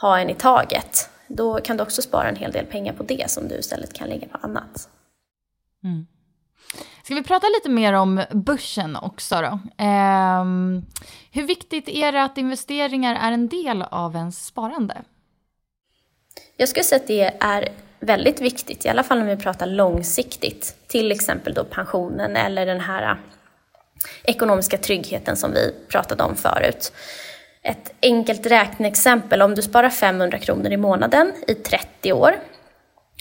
ha 0.00 0.18
en 0.18 0.30
i 0.30 0.34
taget. 0.34 1.10
Då 1.36 1.60
kan 1.60 1.76
du 1.76 1.82
också 1.82 2.02
spara 2.02 2.28
en 2.28 2.36
hel 2.36 2.52
del 2.52 2.66
pengar 2.66 2.92
på 2.92 3.02
det 3.02 3.30
som 3.30 3.48
du 3.48 3.54
istället 3.54 3.92
kan 3.92 4.08
lägga 4.08 4.28
på 4.28 4.38
annat. 4.42 4.88
Mm. 5.84 6.06
Ska 7.04 7.14
vi 7.14 7.22
prata 7.22 7.46
lite 7.46 7.68
mer 7.68 7.92
om 7.92 8.24
börsen 8.30 8.96
också 8.96 9.34
då? 9.34 9.84
Eh, 9.84 10.44
hur 11.32 11.46
viktigt 11.46 11.88
är 11.88 12.12
det 12.12 12.22
att 12.22 12.38
investeringar 12.38 13.14
är 13.14 13.32
en 13.32 13.48
del 13.48 13.82
av 13.82 14.16
ens 14.16 14.46
sparande? 14.46 15.02
Jag 16.56 16.68
skulle 16.68 16.84
säga 16.84 17.00
att 17.00 17.06
det 17.06 17.36
är 17.40 17.68
väldigt 18.00 18.40
viktigt, 18.40 18.84
i 18.84 18.88
alla 18.88 19.02
fall 19.02 19.20
om 19.20 19.26
vi 19.26 19.36
pratar 19.36 19.66
långsiktigt. 19.66 20.76
Till 20.86 21.12
exempel 21.12 21.54
då 21.54 21.64
pensionen 21.64 22.36
eller 22.36 22.66
den 22.66 22.80
här 22.80 23.16
ekonomiska 24.22 24.78
tryggheten 24.78 25.36
som 25.36 25.52
vi 25.52 25.74
pratade 25.88 26.22
om 26.22 26.36
förut. 26.36 26.92
Ett 27.62 27.92
enkelt 28.02 28.46
räkneexempel, 28.46 29.42
om 29.42 29.54
du 29.54 29.62
sparar 29.62 29.90
500 29.90 30.38
kronor 30.38 30.72
i 30.72 30.76
månaden 30.76 31.32
i 31.46 31.54
30 31.54 32.12
år 32.12 32.34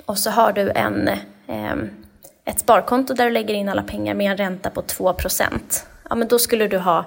och 0.05 0.17
så 0.17 0.29
har 0.29 0.51
du 0.51 0.71
en, 0.71 1.07
eh, 1.47 1.73
ett 2.45 2.59
sparkonto 2.59 3.13
där 3.13 3.25
du 3.25 3.31
lägger 3.31 3.53
in 3.53 3.69
alla 3.69 3.83
pengar 3.83 4.13
med 4.13 4.31
en 4.31 4.37
ränta 4.37 4.69
på 4.69 4.81
2 4.81 5.15
ja 6.09 6.15
men 6.15 6.27
då 6.27 6.39
skulle 6.39 6.67
du 6.67 6.77
ha 6.77 7.05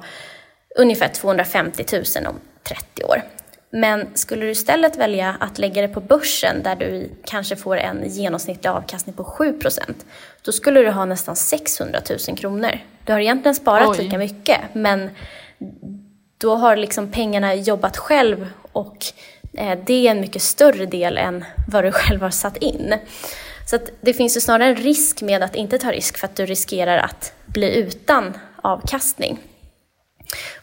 ungefär 0.79 1.09
250 1.09 1.85
000 1.93 2.27
om 2.27 2.41
30 2.63 3.05
år. 3.05 3.23
Men 3.71 4.07
skulle 4.15 4.45
du 4.45 4.51
istället 4.51 4.97
välja 4.97 5.37
att 5.41 5.59
lägga 5.59 5.83
det 5.83 5.89
på 5.89 6.01
börsen 6.01 6.63
där 6.63 6.77
du 6.77 7.11
kanske 7.25 7.57
får 7.57 7.77
en 7.77 8.09
genomsnittlig 8.09 8.71
avkastning 8.71 9.15
på 9.15 9.25
7% 9.25 9.95
då 10.43 10.53
skulle 10.53 10.83
du 10.83 10.91
ha 10.91 11.05
nästan 11.05 11.37
600 11.37 12.01
000 12.29 12.37
kronor. 12.37 12.79
Du 13.05 13.13
har 13.13 13.21
egentligen 13.21 13.55
sparat 13.55 13.89
Oj. 13.89 14.05
lika 14.05 14.19
mycket, 14.19 14.61
men 14.73 15.11
då 16.43 16.55
har 16.55 16.77
liksom 16.77 17.11
pengarna 17.11 17.55
jobbat 17.55 17.97
själv 17.97 18.49
och 18.73 19.07
eh, 19.55 19.79
det 19.87 20.07
är 20.07 20.11
en 20.11 20.21
mycket 20.21 20.43
större 20.43 20.87
del 20.87 21.19
än 21.19 21.45
vad 21.69 21.85
du 21.85 21.93
själv 21.93 22.23
har 22.23 22.31
satt 22.31 22.57
in. 22.57 22.95
Så 23.71 23.79
det 24.01 24.15
finns 24.15 24.37
ju 24.37 24.41
snarare 24.41 24.69
en 24.69 24.77
risk 24.77 25.23
med 25.23 25.43
att 25.43 25.55
inte 25.55 25.79
ta 25.79 25.93
risk 25.93 26.19
för 26.19 26.27
att 26.27 26.37
du 26.37 26.47
riskerar 26.47 26.99
att 26.99 27.33
bli 27.47 27.77
utan 27.77 28.39
avkastning. 28.63 29.39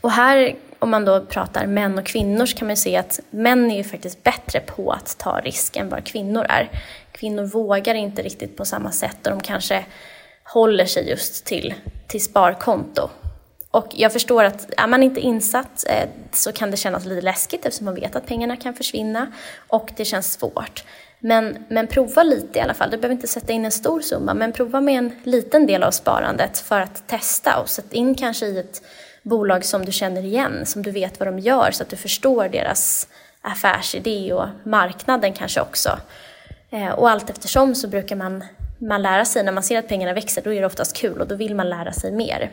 Och 0.01 0.11
här, 0.11 0.55
om 0.79 0.89
man 0.89 1.05
då 1.05 1.25
pratar 1.25 1.67
män 1.67 1.97
och 1.97 2.05
kvinnor, 2.05 2.45
så 2.45 2.57
kan 2.57 2.67
man 2.67 2.77
se 2.77 2.95
att 2.95 3.19
män 3.29 3.71
är 3.71 3.77
ju 3.77 3.83
faktiskt 3.83 4.23
bättre 4.23 4.59
på 4.59 4.91
att 4.91 5.17
ta 5.17 5.39
risk 5.39 5.75
än 5.75 5.89
vad 5.89 6.05
kvinnor 6.05 6.45
är. 6.49 6.69
Kvinnor 7.11 7.43
vågar 7.43 7.95
inte 7.95 8.21
riktigt 8.21 8.57
på 8.57 8.65
samma 8.65 8.91
sätt 8.91 9.27
och 9.27 9.31
de 9.31 9.41
kanske 9.41 9.85
håller 10.43 10.85
sig 10.85 11.09
just 11.09 11.45
till, 11.45 11.73
till 12.07 12.23
sparkonto. 12.23 13.09
Och 13.71 13.87
jag 13.91 14.13
förstår 14.13 14.43
att 14.43 14.73
är 14.77 14.87
man 14.87 15.03
inte 15.03 15.19
insatt 15.19 15.85
eh, 15.89 16.09
så 16.31 16.51
kan 16.51 16.71
det 16.71 16.77
kännas 16.77 17.05
lite 17.05 17.21
läskigt 17.21 17.65
eftersom 17.65 17.85
man 17.85 17.95
vet 17.95 18.15
att 18.15 18.25
pengarna 18.25 18.55
kan 18.57 18.73
försvinna 18.73 19.31
och 19.67 19.91
det 19.97 20.05
känns 20.05 20.33
svårt. 20.33 20.83
Men, 21.19 21.65
men 21.67 21.87
prova 21.87 22.23
lite 22.23 22.59
i 22.59 22.61
alla 22.61 22.73
fall. 22.73 22.89
Du 22.89 22.97
behöver 22.97 23.15
inte 23.15 23.27
sätta 23.27 23.53
in 23.53 23.65
en 23.65 23.71
stor 23.71 24.01
summa, 24.01 24.33
men 24.33 24.51
prova 24.51 24.81
med 24.81 24.97
en 24.97 25.11
liten 25.23 25.65
del 25.65 25.83
av 25.83 25.91
sparandet 25.91 26.59
för 26.59 26.81
att 26.81 27.07
testa 27.07 27.59
och 27.59 27.69
sätt 27.69 27.93
in 27.93 28.15
kanske 28.15 28.45
i 28.45 28.59
ett 28.59 28.81
bolag 29.23 29.65
som 29.65 29.85
du 29.85 29.91
känner 29.91 30.25
igen, 30.25 30.65
som 30.65 30.83
du 30.83 30.91
vet 30.91 31.19
vad 31.19 31.27
de 31.27 31.39
gör 31.39 31.71
så 31.71 31.83
att 31.83 31.89
du 31.89 31.95
förstår 31.95 32.49
deras 32.49 33.07
affärsidé 33.41 34.33
och 34.33 34.47
marknaden 34.63 35.33
kanske 35.33 35.61
också. 35.61 35.99
Eh, 36.69 36.89
och 36.89 37.09
allt 37.09 37.29
eftersom 37.29 37.75
så 37.75 37.87
brukar 37.87 38.15
man, 38.15 38.43
man 38.77 39.01
lära 39.01 39.25
sig, 39.25 39.43
när 39.43 39.51
man 39.51 39.63
ser 39.63 39.79
att 39.79 39.87
pengarna 39.87 40.13
växer, 40.13 40.41
då 40.41 40.53
är 40.53 40.59
det 40.59 40.67
oftast 40.67 40.97
kul 40.97 41.21
och 41.21 41.27
då 41.27 41.35
vill 41.35 41.55
man 41.55 41.69
lära 41.69 41.93
sig 41.93 42.11
mer. 42.11 42.49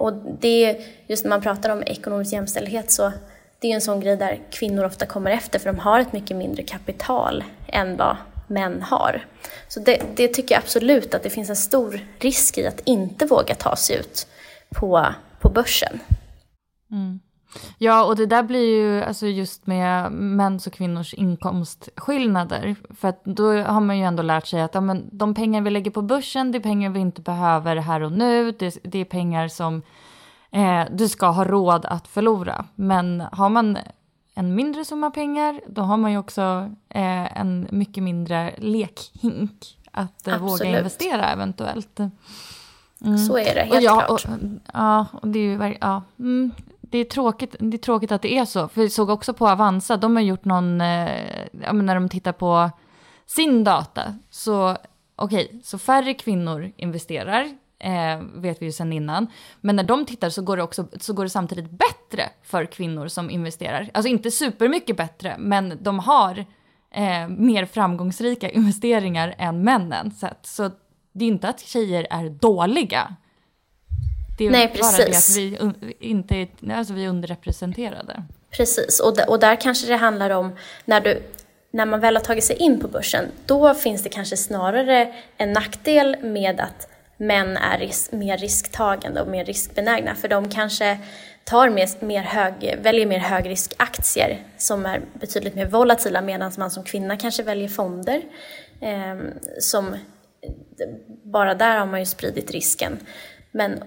Och 0.00 0.12
det 0.40 0.80
just 1.06 1.24
när 1.24 1.28
man 1.28 1.40
pratar 1.40 1.70
om 1.70 1.82
ekonomisk 1.82 2.32
jämställdhet 2.32 2.90
så 2.90 3.12
det 3.58 3.70
är 3.70 3.74
en 3.74 3.80
sån 3.80 4.00
grej 4.00 4.16
där 4.16 4.40
kvinnor 4.50 4.84
ofta 4.84 5.06
kommer 5.06 5.30
efter 5.30 5.58
för 5.58 5.72
de 5.72 5.78
har 5.78 6.00
ett 6.00 6.12
mycket 6.12 6.36
mindre 6.36 6.62
kapital 6.62 7.44
än 7.66 7.96
vad 7.96 8.16
män 8.46 8.82
har. 8.82 9.26
Så 9.68 9.80
det, 9.80 10.02
det 10.16 10.28
tycker 10.28 10.54
jag 10.54 10.62
absolut 10.62 11.14
att 11.14 11.22
det 11.22 11.30
finns 11.30 11.50
en 11.50 11.56
stor 11.56 12.00
risk 12.18 12.58
i 12.58 12.66
att 12.66 12.80
inte 12.84 13.26
våga 13.26 13.54
ta 13.54 13.76
sig 13.76 13.96
ut 13.96 14.26
på, 14.68 15.06
på 15.40 15.48
börsen. 15.48 16.00
Mm. 16.90 17.20
Ja, 17.78 18.04
och 18.04 18.16
det 18.16 18.26
där 18.26 18.42
blir 18.42 18.76
ju 18.76 19.02
alltså 19.02 19.26
just 19.26 19.66
med 19.66 20.12
mäns 20.12 20.66
och 20.66 20.72
kvinnors 20.72 21.14
inkomstskillnader. 21.14 22.76
För 22.94 23.08
att 23.08 23.24
då 23.24 23.52
har 23.62 23.80
man 23.80 23.98
ju 23.98 24.04
ändå 24.04 24.22
lärt 24.22 24.46
sig 24.46 24.60
att 24.60 24.74
ja, 24.74 24.80
men 24.80 25.08
de 25.12 25.34
pengar 25.34 25.62
vi 25.62 25.70
lägger 25.70 25.90
på 25.90 26.02
börsen, 26.02 26.52
det 26.52 26.58
är 26.58 26.62
pengar 26.62 26.90
vi 26.90 27.00
inte 27.00 27.22
behöver 27.22 27.76
här 27.76 28.00
och 28.00 28.12
nu. 28.12 28.52
Det, 28.52 28.78
det 28.82 28.98
är 28.98 29.04
pengar 29.04 29.48
som 29.48 29.82
eh, 30.50 30.82
du 30.90 31.08
ska 31.08 31.26
ha 31.26 31.44
råd 31.44 31.86
att 31.86 32.08
förlora. 32.08 32.64
Men 32.74 33.20
har 33.32 33.48
man 33.48 33.78
en 34.34 34.54
mindre 34.54 34.84
summa 34.84 35.10
pengar, 35.10 35.60
då 35.66 35.82
har 35.82 35.96
man 35.96 36.12
ju 36.12 36.18
också 36.18 36.70
eh, 36.88 37.40
en 37.40 37.68
mycket 37.70 38.02
mindre 38.02 38.54
lekhink 38.58 39.78
att 39.92 40.28
eh, 40.28 40.38
våga 40.38 40.64
investera 40.78 41.30
eventuellt. 41.30 42.00
Mm. 43.04 43.18
Så 43.18 43.38
är 43.38 43.54
det 43.54 43.60
helt 43.60 43.74
och 43.74 43.82
ja, 43.82 44.00
klart. 44.00 44.24
Och, 44.24 44.30
ja, 44.72 45.06
och 45.12 45.28
det 45.28 45.38
är 45.38 45.42
ju 45.42 45.76
ja, 45.80 46.02
mm, 46.18 46.52
det 46.90 46.98
är, 46.98 47.04
tråkigt, 47.04 47.56
det 47.58 47.76
är 47.76 47.78
tråkigt 47.78 48.12
att 48.12 48.22
det 48.22 48.38
är 48.38 48.44
så. 48.44 48.68
För 48.68 48.80
vi 48.80 48.90
såg 48.90 49.10
också 49.10 49.34
på 49.34 49.48
Avanza, 49.48 49.96
de 49.96 50.16
har 50.16 50.22
gjort 50.22 50.44
någon, 50.44 50.80
eh, 50.80 51.44
ja, 51.62 51.72
men 51.72 51.86
när 51.86 51.94
de 51.94 52.08
tittar 52.08 52.32
på 52.32 52.70
sin 53.26 53.64
data, 53.64 54.14
så 54.30 54.76
okej, 55.16 55.46
okay, 55.46 55.60
så 55.62 55.78
färre 55.78 56.14
kvinnor 56.14 56.72
investerar, 56.76 57.42
eh, 57.78 58.20
vet 58.34 58.62
vi 58.62 58.66
ju 58.66 58.72
sedan 58.72 58.92
innan. 58.92 59.26
Men 59.60 59.76
när 59.76 59.84
de 59.84 60.06
tittar 60.06 60.30
så 60.30 60.42
går, 60.42 60.56
det 60.56 60.62
också, 60.62 60.86
så 61.00 61.12
går 61.12 61.24
det 61.24 61.30
samtidigt 61.30 61.70
bättre 61.70 62.30
för 62.42 62.64
kvinnor 62.64 63.08
som 63.08 63.30
investerar. 63.30 63.90
Alltså 63.94 64.08
inte 64.08 64.30
supermycket 64.30 64.96
bättre, 64.96 65.36
men 65.38 65.78
de 65.80 65.98
har 65.98 66.38
eh, 66.90 67.28
mer 67.28 67.66
framgångsrika 67.66 68.50
investeringar 68.50 69.34
än 69.38 69.64
männen. 69.64 70.10
Så, 70.10 70.26
att, 70.26 70.46
så 70.46 70.70
det 71.12 71.24
är 71.24 71.28
inte 71.28 71.48
att 71.48 71.60
tjejer 71.60 72.06
är 72.10 72.28
dåliga. 72.28 73.16
Det 74.40 74.46
är 74.46 74.50
Nej, 74.50 74.66
bara 74.66 74.92
precis. 74.92 75.34
det 75.34 75.58
att 75.58 75.76
vi, 75.80 75.96
inte 76.00 76.34
är, 76.34 76.48
alltså 76.72 76.94
vi 76.94 77.04
är 77.04 77.08
underrepresenterade. 77.08 78.22
Precis, 78.50 79.00
och, 79.00 79.28
och 79.28 79.40
där 79.40 79.56
kanske 79.56 79.86
det 79.86 79.96
handlar 79.96 80.30
om 80.30 80.56
när 80.84 81.00
du 81.00 81.22
när 81.72 81.86
man 81.86 82.00
väl 82.00 82.16
har 82.16 82.22
tagit 82.22 82.44
sig 82.44 82.56
in 82.56 82.80
på 82.80 82.88
börsen, 82.88 83.24
då 83.46 83.74
finns 83.74 84.02
det 84.02 84.08
kanske 84.08 84.36
snarare 84.36 85.14
en 85.36 85.52
nackdel 85.52 86.16
med 86.22 86.60
att 86.60 86.88
män 87.16 87.56
är 87.56 87.78
ris 87.78 88.12
mer 88.12 88.38
risktagande 88.38 89.22
och 89.22 89.28
mer 89.28 89.44
riskbenägna. 89.44 90.14
För 90.14 90.28
de 90.28 90.48
kanske 90.48 90.98
tar 91.44 91.68
mer, 91.68 92.04
mer 92.04 92.22
hög, 92.22 92.78
väljer 92.82 93.06
mer 93.06 93.18
högriskaktier 93.18 94.38
som 94.56 94.86
är 94.86 95.00
betydligt 95.14 95.54
mer 95.54 95.66
volatila 95.66 96.22
medan 96.22 96.52
man 96.58 96.70
som 96.70 96.84
kvinna 96.84 97.16
kanske 97.16 97.42
väljer 97.42 97.68
fonder. 97.68 98.22
Eh, 98.80 99.18
som, 99.58 99.96
bara 101.24 101.54
där 101.54 101.78
har 101.78 101.86
man 101.86 102.00
ju 102.00 102.06
spridit 102.06 102.50
risken. 102.50 102.98
Men 103.50 103.82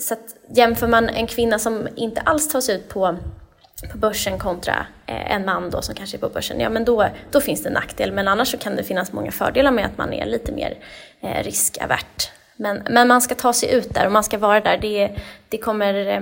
så 0.00 0.14
att 0.14 0.36
jämför 0.56 0.86
man 0.88 1.08
en 1.08 1.26
kvinna 1.26 1.58
som 1.58 1.88
inte 1.96 2.20
alls 2.20 2.48
tar 2.48 2.60
sig 2.60 2.76
ut 2.76 2.88
på 2.88 3.18
på 3.92 3.98
börsen 3.98 4.38
kontra 4.38 4.86
eh, 5.06 5.32
en 5.32 5.44
man 5.44 5.70
då 5.70 5.82
som 5.82 5.94
kanske 5.94 6.16
är 6.16 6.18
på 6.18 6.28
börsen, 6.28 6.60
ja 6.60 6.70
men 6.70 6.84
då, 6.84 7.08
då 7.30 7.40
finns 7.40 7.62
det 7.62 7.68
en 7.68 7.72
nackdel. 7.72 8.12
Men 8.12 8.28
annars 8.28 8.48
så 8.48 8.58
kan 8.58 8.76
det 8.76 8.84
finnas 8.84 9.12
många 9.12 9.32
fördelar 9.32 9.70
med 9.70 9.86
att 9.86 9.98
man 9.98 10.12
är 10.12 10.26
lite 10.26 10.52
mer 10.52 10.78
eh, 11.20 11.44
riskavert. 11.44 12.30
Men, 12.56 12.82
men 12.90 13.08
man 13.08 13.20
ska 13.20 13.34
ta 13.34 13.52
sig 13.52 13.74
ut 13.74 13.94
där 13.94 14.06
och 14.06 14.12
man 14.12 14.24
ska 14.24 14.38
vara 14.38 14.60
där. 14.60 14.78
Det, 14.78 15.16
det 15.48 15.58
kommer 15.58 16.06
eh, 16.06 16.20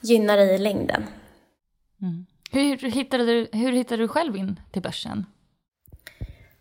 gynna 0.00 0.36
dig 0.36 0.54
i 0.54 0.58
längden. 0.58 1.06
Mm. 2.02 2.26
Hur, 2.50 2.90
hittade 2.90 3.26
du, 3.26 3.48
hur 3.52 3.72
hittade 3.72 4.02
du 4.02 4.08
själv 4.08 4.36
in 4.36 4.60
till 4.72 4.82
börsen? 4.82 5.26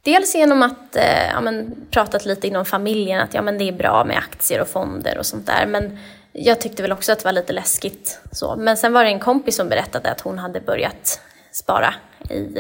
Dels 0.02 0.36
genom 0.36 0.64
att 0.64 0.96
eh, 0.96 1.28
ja, 1.34 1.42
men, 1.42 1.76
pratat 1.92 2.26
lite 2.26 2.48
inom 2.48 2.66
familjen 2.66 3.22
att 3.22 3.34
ja, 3.34 3.42
men 3.42 3.58
det 3.58 3.68
är 3.68 3.72
bra 3.72 4.06
med 4.06 4.18
aktier 4.18 4.62
och 4.62 4.68
fonder 4.68 5.18
och 5.18 5.26
sånt 5.26 5.46
där. 5.46 5.66
Men 5.66 5.98
jag 6.34 6.62
tyckte 6.62 6.82
väl 6.82 6.92
också 6.92 7.12
att 7.12 7.20
det 7.20 7.26
var 7.26 7.32
lite 7.32 7.54
läskigt. 7.54 8.20
Så. 8.32 8.56
Men 8.56 8.78
sen 8.78 8.94
var 8.94 9.04
det 9.04 9.10
en 9.10 9.20
kompis 9.20 9.56
som 9.56 9.70
berättade 9.70 10.12
att 10.12 10.22
hon 10.22 10.40
hade 10.40 10.62
börjat 10.62 11.22
spara 11.52 11.94
i 12.30 12.58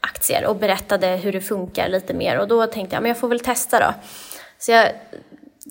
aktier 0.00 0.46
och 0.46 0.56
berättade 0.56 1.06
hur 1.06 1.32
det 1.32 1.40
funkar 1.40 1.88
lite 1.88 2.14
mer. 2.14 2.38
Och 2.38 2.48
då 2.48 2.66
tänkte 2.66 2.96
jag, 2.96 3.02
men 3.02 3.08
jag 3.08 3.18
får 3.18 3.28
väl 3.28 3.40
testa 3.40 3.80
då. 3.80 3.94
Så 4.58 4.72
jag 4.72 4.88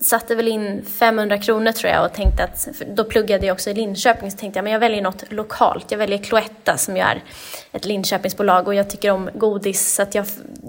satte 0.01 0.35
väl 0.35 0.47
in 0.47 0.85
500 0.85 1.37
kronor 1.37 1.71
tror 1.71 1.91
jag 1.91 2.05
och 2.05 2.13
tänkte 2.13 2.43
att, 2.43 2.67
då 2.87 3.03
pluggade 3.03 3.45
jag 3.45 3.53
också 3.53 3.69
i 3.69 3.73
Linköping, 3.73 4.31
så 4.31 4.37
tänkte 4.37 4.57
jag 4.57 4.63
men 4.63 4.73
jag 4.73 4.79
väljer 4.79 5.01
något 5.01 5.31
lokalt. 5.31 5.91
Jag 5.91 5.97
väljer 5.97 6.17
Cloetta 6.17 6.77
som 6.77 6.97
ju 6.97 7.03
är 7.03 7.23
ett 7.71 7.85
Linköpingsbolag 7.85 8.67
och 8.67 8.75
jag 8.75 8.89
tycker 8.89 9.11
om 9.11 9.29
godis 9.33 9.93
så 9.95 10.01
att 10.01 10.15
jag, 10.15 10.25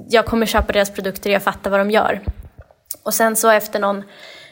jag 0.09 0.27
kommer 0.27 0.47
köpa 0.47 0.73
deras 0.73 0.91
produkter 0.91 1.31
och 1.31 1.35
jag 1.35 1.43
fattar 1.43 1.71
vad 1.71 1.81
de 1.81 1.91
gör. 1.91 2.21
Och 3.03 3.15
sen 3.15 3.37
så 3.37 3.51
efter 3.51 3.81
någon 3.81 4.03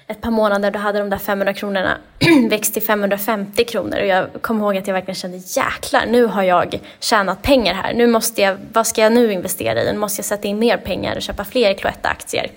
ett 0.06 0.20
par 0.20 0.30
månader 0.30 0.70
då 0.70 0.78
hade 0.78 0.98
de 0.98 1.10
där 1.10 1.18
500 1.18 1.54
kronorna 1.54 1.98
växt 2.50 2.72
till 2.72 2.82
550 2.82 3.64
kronor 3.64 4.00
och 4.00 4.06
jag 4.06 4.28
kommer 4.40 4.64
ihåg 4.64 4.76
att 4.76 4.86
jag 4.86 4.94
verkligen 4.94 5.14
kände 5.14 5.36
jäklar, 5.36 6.06
nu 6.06 6.24
har 6.26 6.42
jag 6.42 6.80
tjänat 7.00 7.42
pengar 7.42 7.74
här. 7.74 7.94
Nu 7.94 8.06
måste 8.06 8.42
jag, 8.42 8.58
vad 8.72 8.86
ska 8.86 9.02
jag 9.02 9.12
nu 9.12 9.32
investera 9.32 9.82
i? 9.82 9.92
Nu 9.92 9.98
måste 9.98 10.20
jag 10.20 10.26
sätta 10.26 10.48
in 10.48 10.58
mer 10.58 10.76
pengar 10.76 11.16
och 11.16 11.22
köpa 11.22 11.44
fler 11.44 11.74
Cloetta-aktier. 11.74 12.50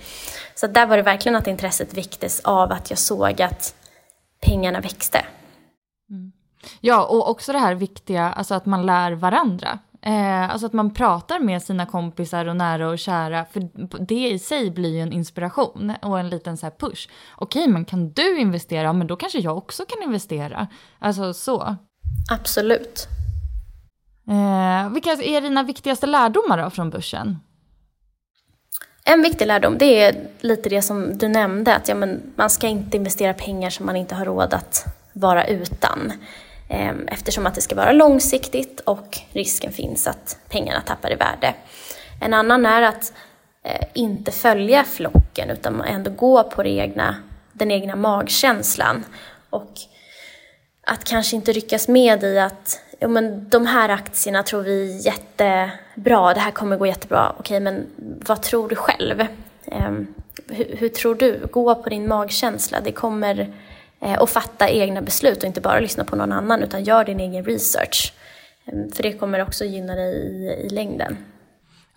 Så 0.55 0.67
där 0.67 0.86
var 0.86 0.97
det 0.97 1.03
verkligen 1.03 1.36
att 1.36 1.47
intresset 1.47 1.93
väcktes 1.93 2.39
av 2.39 2.71
att 2.71 2.89
jag 2.89 2.99
såg 2.99 3.41
att 3.41 3.75
pengarna 4.41 4.79
växte. 4.79 5.25
Mm. 6.10 6.31
Ja, 6.81 7.05
och 7.05 7.29
också 7.29 7.51
det 7.51 7.60
här 7.60 7.75
viktiga, 7.75 8.29
alltså 8.31 8.53
att 8.53 8.65
man 8.65 8.86
lär 8.86 9.12
varandra. 9.12 9.79
Eh, 10.05 10.49
alltså 10.51 10.65
att 10.67 10.73
man 10.73 10.93
pratar 10.93 11.39
med 11.39 11.63
sina 11.63 11.85
kompisar 11.85 12.45
och 12.45 12.55
nära 12.55 12.89
och 12.89 12.99
kära, 12.99 13.45
för 13.45 13.69
det 14.05 14.29
i 14.29 14.39
sig 14.39 14.71
blir 14.71 14.93
ju 14.93 14.99
en 14.99 15.13
inspiration 15.13 15.93
och 16.01 16.19
en 16.19 16.29
liten 16.29 16.57
så 16.57 16.71
push. 16.71 17.09
Okej, 17.35 17.67
men 17.67 17.85
kan 17.85 18.11
du 18.11 18.39
investera? 18.39 18.93
Men 18.93 19.07
då 19.07 19.15
kanske 19.15 19.39
jag 19.39 19.57
också 19.57 19.85
kan 19.85 20.03
investera. 20.03 20.67
Alltså 20.99 21.33
så. 21.33 21.75
Absolut. 22.31 23.07
Eh, 24.27 24.89
vilka 24.93 25.11
är 25.11 25.41
dina 25.41 25.63
viktigaste 25.63 26.07
lärdomar 26.07 26.63
då 26.63 26.69
från 26.69 26.89
börsen? 26.89 27.39
En 29.03 29.21
viktig 29.21 29.47
lärdom, 29.47 29.77
det 29.77 30.01
är 30.01 30.27
lite 30.39 30.69
det 30.69 30.81
som 30.81 31.17
du 31.17 31.27
nämnde, 31.27 31.75
att 31.75 31.87
ja, 31.87 31.95
men 31.95 32.33
man 32.35 32.49
ska 32.49 32.67
inte 32.67 32.97
investera 32.97 33.33
pengar 33.33 33.69
som 33.69 33.85
man 33.85 33.95
inte 33.95 34.15
har 34.15 34.25
råd 34.25 34.53
att 34.53 34.85
vara 35.13 35.47
utan. 35.47 36.13
Ehm, 36.69 37.08
eftersom 37.08 37.45
att 37.45 37.56
det 37.56 37.62
ska 37.62 37.75
vara 37.75 37.91
långsiktigt 37.91 38.80
och 38.80 39.17
risken 39.32 39.71
finns 39.71 40.08
att 40.08 40.38
pengarna 40.49 40.82
tappar 40.82 41.12
i 41.12 41.15
värde. 41.15 41.54
En 42.21 42.34
annan 42.34 42.65
är 42.65 42.82
att 42.82 43.13
eh, 43.63 43.88
inte 43.93 44.32
följa 44.32 44.84
flocken 44.84 45.49
utan 45.49 45.82
ändå 45.82 46.12
gå 46.12 46.43
på 46.43 46.63
det 46.63 46.69
egna, 46.69 47.15
den 47.54 47.71
egna 47.71 47.95
magkänslan. 47.95 49.06
Och 49.49 49.71
att 50.88 51.04
kanske 51.04 51.36
inte 51.36 51.51
ryckas 51.51 51.88
med 51.88 52.23
i 52.23 52.39
att 52.39 52.80
ja, 52.99 53.08
men 53.08 53.49
de 53.49 53.65
här 53.65 53.89
aktierna 53.89 54.43
tror 54.43 54.62
vi 54.62 54.91
är 54.91 55.06
jättebra, 55.06 56.34
det 56.34 56.39
här 56.39 56.51
kommer 56.51 56.78
gå 56.78 56.86
jättebra. 56.86 57.36
Okej, 57.39 57.60
men 57.60 57.88
vad 58.28 58.41
tror 58.41 58.69
du 58.69 58.75
själv? 58.75 59.28
Ehm, 59.65 60.08
hur, 60.47 60.75
hur, 60.78 60.89
tror 60.89 61.15
du? 61.15 61.47
Gå 61.51 61.75
på 61.75 61.89
din 61.89 62.08
magkänsla. 62.08 62.82
Det 62.82 62.91
kommer 62.91 63.54
och 64.19 64.29
fatta 64.29 64.69
egna 64.69 65.01
beslut 65.01 65.37
och 65.37 65.43
inte 65.43 65.61
bara 65.61 65.79
lyssna 65.79 66.03
på 66.03 66.15
någon 66.15 66.31
annan 66.31 66.63
utan 66.63 66.83
gör 66.83 67.05
din 67.05 67.19
egen 67.19 67.45
research. 67.45 68.13
Ehm, 68.65 68.91
för 68.91 69.03
det 69.03 69.13
kommer 69.13 69.41
också 69.41 69.65
gynna 69.65 69.95
dig 69.95 70.15
i, 70.15 70.65
i 70.65 70.69
längden. 70.69 71.17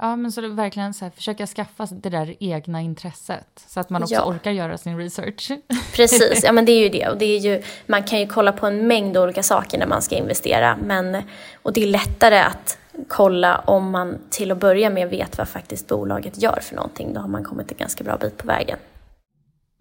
Ja, 0.01 0.17
men 0.17 0.33
så 0.33 0.41
det 0.41 0.49
verkligen 0.49 0.95
så 0.95 1.05
här, 1.05 1.13
försöka 1.13 1.47
skaffa 1.47 1.87
det 1.91 2.09
där 2.09 2.35
egna 2.41 2.81
intresset 2.81 3.65
så 3.67 3.81
att 3.81 3.91
man 3.91 4.03
också 4.03 4.15
ja. 4.15 4.25
orkar 4.25 4.51
göra 4.51 4.79
sin 4.79 4.99
research. 4.99 5.51
Precis, 5.95 6.45
ja 6.45 6.53
men 6.53 6.65
det 6.65 6.73
är 6.73 6.83
ju 6.83 6.89
det. 6.89 7.09
Och 7.09 7.19
det 7.19 7.25
är 7.25 7.39
ju, 7.39 7.63
man 7.87 8.03
kan 8.03 8.21
ju 8.21 8.27
kolla 8.27 8.53
på 8.53 8.67
en 8.67 8.87
mängd 8.87 9.17
olika 9.17 9.43
saker 9.43 9.79
när 9.79 9.87
man 9.87 10.03
ska 10.03 10.17
investera. 10.17 10.77
Men, 10.77 11.23
och 11.63 11.73
det 11.73 11.83
är 11.83 11.87
lättare 11.87 12.39
att 12.39 12.79
kolla 13.09 13.59
om 13.59 13.91
man 13.91 14.19
till 14.31 14.53
att 14.53 14.59
börja 14.59 14.91
med 14.91 15.11
vet 15.11 15.39
vad 15.39 15.49
faktiskt 15.49 15.89
bolaget 15.89 16.43
gör 16.43 16.59
för 16.63 16.77
någonting. 16.77 17.15
Då 17.15 17.21
har 17.21 17.29
man 17.29 17.45
kommit 17.45 17.73
en 17.73 17.79
ganska 17.79 18.05
bra 18.05 18.17
bit 18.17 18.37
på 18.37 18.47
vägen. 18.47 18.79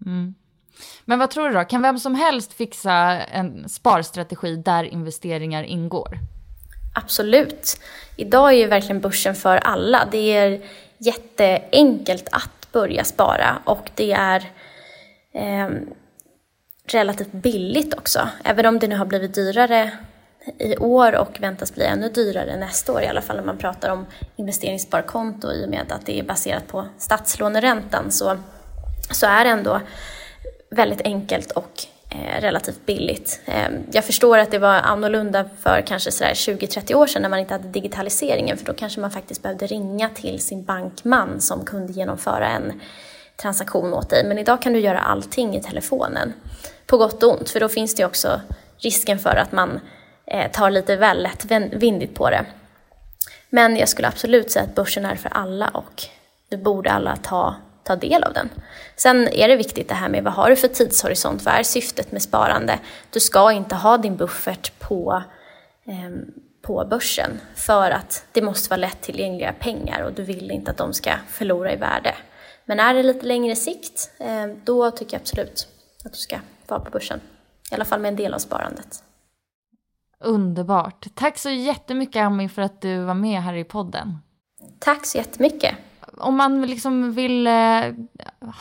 Mm. 0.06 0.34
Men 1.04 1.18
vad 1.18 1.30
tror 1.30 1.48
du 1.48 1.54
då? 1.54 1.64
Kan 1.64 1.82
vem 1.82 1.98
som 1.98 2.14
helst 2.14 2.52
fixa 2.52 2.92
en 3.20 3.68
sparstrategi 3.68 4.56
där 4.56 4.84
investeringar 4.84 5.62
ingår? 5.62 6.18
Absolut. 6.94 7.80
Idag 8.16 8.48
är 8.48 8.56
ju 8.56 8.66
verkligen 8.66 9.00
börsen 9.00 9.34
för 9.34 9.56
alla. 9.56 10.08
Det 10.10 10.36
är 10.36 10.62
jätteenkelt 10.98 12.28
att 12.32 12.72
börja 12.72 13.04
spara 13.04 13.58
och 13.64 13.90
det 13.94 14.12
är 14.12 14.50
eh, 15.32 15.68
relativt 16.86 17.32
billigt 17.32 17.94
också. 17.94 18.28
Även 18.44 18.66
om 18.66 18.78
det 18.78 18.88
nu 18.88 18.96
har 18.96 19.06
blivit 19.06 19.34
dyrare 19.34 19.92
i 20.58 20.76
år 20.76 21.14
och 21.14 21.40
väntas 21.40 21.74
bli 21.74 21.84
ännu 21.84 22.08
dyrare 22.08 22.56
nästa 22.56 22.92
år, 22.92 23.02
i 23.02 23.06
alla 23.06 23.20
fall 23.20 23.36
när 23.36 23.44
man 23.44 23.58
pratar 23.58 23.90
om 23.90 24.06
investeringssparkonto 24.36 25.52
i 25.52 25.64
och 25.64 25.70
med 25.70 25.92
att 25.92 26.06
det 26.06 26.18
är 26.18 26.22
baserat 26.22 26.66
på 26.66 26.86
statslåneräntan 26.98 28.10
så, 28.10 28.36
så 29.10 29.26
är 29.26 29.44
det 29.44 29.50
ändå 29.50 29.80
väldigt 30.70 31.00
enkelt 31.00 31.50
och 31.50 31.84
eh, 32.10 32.40
relativt 32.40 32.86
billigt. 32.86 33.40
Eh, 33.46 33.68
jag 33.92 34.04
förstår 34.04 34.38
att 34.38 34.50
det 34.50 34.58
var 34.58 34.74
annorlunda 34.74 35.44
för 35.62 35.82
kanske 35.86 36.10
20-30 36.10 36.94
år 36.94 37.06
sedan 37.06 37.22
när 37.22 37.28
man 37.28 37.38
inte 37.38 37.54
hade 37.54 37.68
digitaliseringen 37.68 38.56
för 38.56 38.64
då 38.64 38.72
kanske 38.72 39.00
man 39.00 39.10
faktiskt 39.10 39.42
behövde 39.42 39.66
ringa 39.66 40.08
till 40.08 40.40
sin 40.40 40.64
bankman 40.64 41.40
som 41.40 41.64
kunde 41.64 41.92
genomföra 41.92 42.48
en 42.48 42.80
transaktion 43.36 43.94
åt 43.94 44.10
dig. 44.10 44.24
Men 44.24 44.38
idag 44.38 44.62
kan 44.62 44.72
du 44.72 44.80
göra 44.80 44.98
allting 44.98 45.56
i 45.56 45.62
telefonen. 45.62 46.32
På 46.86 46.96
gott 46.96 47.22
och 47.22 47.38
ont, 47.38 47.50
för 47.50 47.60
då 47.60 47.68
finns 47.68 47.94
det 47.94 48.04
också 48.04 48.40
risken 48.78 49.18
för 49.18 49.36
att 49.36 49.52
man 49.52 49.80
eh, 50.26 50.50
tar 50.50 50.70
lite 50.70 50.96
väl 50.96 51.22
lättvindigt 51.22 52.14
på 52.14 52.30
det. 52.30 52.44
Men 53.50 53.76
jag 53.76 53.88
skulle 53.88 54.08
absolut 54.08 54.50
säga 54.50 54.64
att 54.64 54.74
börsen 54.74 55.04
är 55.04 55.16
för 55.16 55.28
alla 55.28 55.68
och 55.68 56.04
det 56.48 56.56
borde 56.56 56.90
alla 56.90 57.16
ta 57.16 57.54
ta 57.88 57.96
del 57.96 58.24
av 58.24 58.32
den. 58.32 58.50
Sen 58.96 59.28
är 59.28 59.48
det 59.48 59.56
viktigt 59.56 59.88
det 59.88 59.94
här 59.94 60.08
med 60.08 60.24
vad 60.24 60.32
har 60.32 60.50
du 60.50 60.56
för 60.56 60.68
tidshorisont, 60.68 61.44
vad 61.44 61.54
är 61.54 61.62
syftet 61.62 62.12
med 62.12 62.22
sparande? 62.22 62.78
Du 63.10 63.20
ska 63.20 63.52
inte 63.52 63.74
ha 63.74 63.98
din 63.98 64.16
buffert 64.16 64.78
på, 64.78 65.22
eh, 65.86 66.10
på 66.62 66.86
börsen 66.90 67.40
för 67.54 67.90
att 67.90 68.26
det 68.32 68.42
måste 68.42 68.70
vara 68.70 68.80
lättillgängliga 68.80 69.52
pengar 69.52 70.02
och 70.02 70.12
du 70.12 70.22
vill 70.22 70.50
inte 70.50 70.70
att 70.70 70.76
de 70.76 70.94
ska 70.94 71.12
förlora 71.28 71.72
i 71.72 71.76
värde. 71.76 72.14
Men 72.64 72.80
är 72.80 72.94
det 72.94 73.02
lite 73.02 73.26
längre 73.26 73.56
sikt, 73.56 74.10
eh, 74.18 74.46
då 74.64 74.90
tycker 74.90 75.14
jag 75.14 75.20
absolut 75.20 75.68
att 76.04 76.12
du 76.12 76.18
ska 76.18 76.38
vara 76.66 76.80
på 76.80 76.90
börsen. 76.90 77.20
I 77.70 77.74
alla 77.74 77.84
fall 77.84 78.00
med 78.00 78.08
en 78.08 78.16
del 78.16 78.34
av 78.34 78.38
sparandet. 78.38 79.02
Underbart. 80.20 81.06
Tack 81.14 81.38
så 81.38 81.50
jättemycket 81.50 82.22
Ami 82.22 82.48
för 82.48 82.62
att 82.62 82.80
du 82.80 83.04
var 83.04 83.14
med 83.14 83.42
här 83.42 83.54
i 83.54 83.64
podden. 83.64 84.18
Tack 84.78 85.06
så 85.06 85.18
jättemycket. 85.18 85.74
Om 86.20 86.36
man 86.36 86.66
liksom 86.66 87.12
vill 87.12 87.46
eh, 87.46 87.52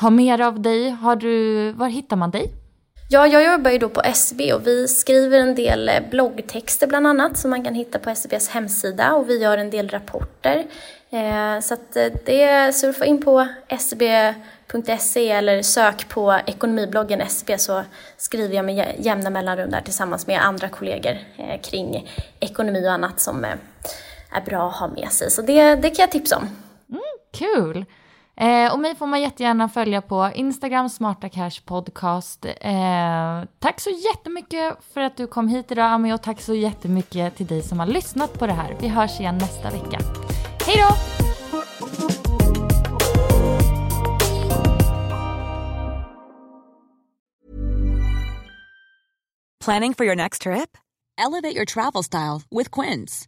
ha 0.01 0.09
mer 0.09 0.41
av 0.41 0.61
dig, 0.61 0.89
har 0.89 1.15
du, 1.15 1.71
var 1.71 1.87
hittar 1.87 2.15
man 2.15 2.31
dig? 2.31 2.53
Ja, 3.09 3.27
jag 3.27 3.53
jobbar 3.53 3.71
ju 3.71 3.77
då 3.77 3.89
på 3.89 4.01
SB 4.01 4.53
och 4.53 4.67
vi 4.67 4.87
skriver 4.87 5.39
en 5.39 5.55
del 5.55 5.89
eh, 5.89 6.09
bloggtexter 6.11 6.87
bland 6.87 7.07
annat 7.07 7.37
som 7.37 7.49
man 7.49 7.63
kan 7.63 7.73
hitta 7.73 7.99
på 7.99 8.09
SBs 8.09 8.49
hemsida 8.49 9.13
och 9.13 9.29
vi 9.29 9.41
gör 9.41 9.57
en 9.57 9.69
del 9.69 9.89
rapporter. 9.89 10.65
Eh, 11.09 11.59
så 11.61 11.73
att 11.73 11.95
eh, 11.95 12.05
det 12.25 12.75
surfa 12.75 13.05
in 13.05 13.21
på 13.21 13.47
sb.se 13.79 15.31
eller 15.31 15.61
sök 15.61 16.09
på 16.09 16.39
ekonomibloggen 16.45 17.21
SB 17.21 17.57
så 17.57 17.83
skriver 18.17 18.55
jag 18.55 18.65
med 18.65 18.95
jämna 18.99 19.29
mellanrum 19.29 19.71
där 19.71 19.81
tillsammans 19.81 20.27
med 20.27 20.41
andra 20.45 20.69
kollegor 20.69 21.17
eh, 21.37 21.61
kring 21.61 22.09
ekonomi 22.39 22.87
och 22.87 22.91
annat 22.91 23.19
som 23.19 23.45
är 24.31 24.41
bra 24.45 24.69
att 24.69 24.75
ha 24.75 24.87
med 24.87 25.11
sig. 25.11 25.31
Så 25.31 25.41
det, 25.41 25.75
det 25.75 25.89
kan 25.89 26.03
jag 26.03 26.11
tipsa 26.11 26.37
om. 26.37 26.49
Kul! 27.33 27.85
Eh, 28.39 28.73
och 28.73 28.79
mig 28.79 28.95
får 28.95 29.07
man 29.07 29.21
jättegärna 29.21 29.69
följa 29.69 30.01
på 30.01 30.31
Instagram, 30.35 30.89
Smarta 30.89 31.29
Cash 31.29 31.61
Podcast. 31.65 32.45
Eh, 32.45 33.43
tack 33.59 33.79
så 33.79 33.89
jättemycket 33.89 34.77
för 34.93 35.01
att 35.01 35.17
du 35.17 35.27
kom 35.27 35.47
hit 35.47 35.71
idag 35.71 35.85
Ami 35.85 36.13
och 36.13 36.21
tack 36.23 36.41
så 36.41 36.53
jättemycket 36.53 37.35
till 37.35 37.47
dig 37.47 37.61
som 37.61 37.79
har 37.79 37.87
lyssnat 37.87 38.39
på 38.39 38.47
det 38.47 38.53
här. 38.53 38.77
Vi 38.79 38.87
hörs 38.87 39.19
igen 39.19 39.37
nästa 39.37 39.69
vecka. 39.69 39.99
Hej 40.65 40.75
då! 40.77 40.95
Planning 49.65 49.93
for 49.93 50.05
your 50.05 50.15
next 50.15 50.41
trip? 50.41 50.77
Elevate 51.17 51.55
your 51.55 51.65
travel 51.65 52.03
style 52.03 52.41
with 52.51 52.71
Quince. 52.71 53.27